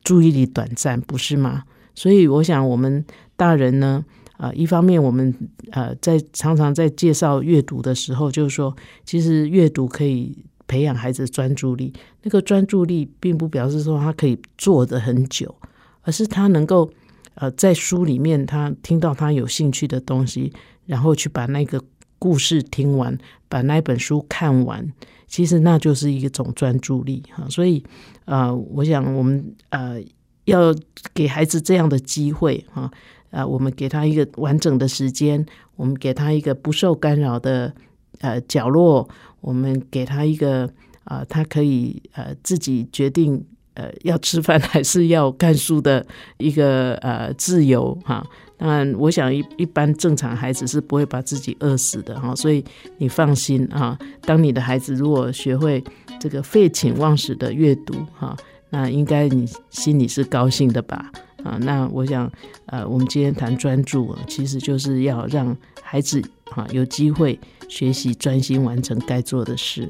[0.03, 1.63] 注意力短暂，不是吗？
[1.95, 3.03] 所以我想，我们
[3.35, 4.05] 大人呢，
[4.37, 5.33] 啊，一方面我们
[5.71, 10.37] 呃在常常在介绍阅读的时候，就是说，其实阅读可以
[10.67, 11.91] 培养孩子专注力。
[12.21, 15.55] 那个专注力并不表示说他可以坐的很久，
[16.03, 16.89] 而是他能够
[17.33, 20.53] 呃在书里面他听到他有兴趣的东西，
[20.85, 21.83] 然后去把那个。
[22.19, 23.17] 故事听完，
[23.47, 24.93] 把那本书看完，
[25.25, 27.47] 其实那就是一种专注力哈。
[27.49, 27.83] 所以，
[28.25, 29.99] 呃，我想我们呃
[30.45, 30.75] 要
[31.13, 32.91] 给孩子这样的机会哈，
[33.31, 35.43] 啊，我们给他一个完整的时间，
[35.75, 37.73] 我们给他一个不受干扰的
[38.19, 39.07] 呃角落，
[39.41, 40.69] 我们给他一个
[41.05, 43.43] 啊，他可以呃自己决定
[43.75, 46.05] 呃要吃饭还是要看书的
[46.37, 48.25] 一个呃自由哈。
[48.59, 52.63] 那，我想一一般正常孩子是不会把自己饿死的哈，所以
[52.97, 53.97] 你放心啊。
[54.21, 55.83] 当你的孩子如果学会
[56.19, 58.35] 这个废寝忘食的阅读哈，
[58.69, 61.09] 那应该你心里是高兴的吧？
[61.45, 62.29] 啊，那我想，
[62.65, 67.39] 呃，我们今天谈专注，其实就是要让孩子哈有机会
[67.69, 69.89] 学习专心完成该做的事。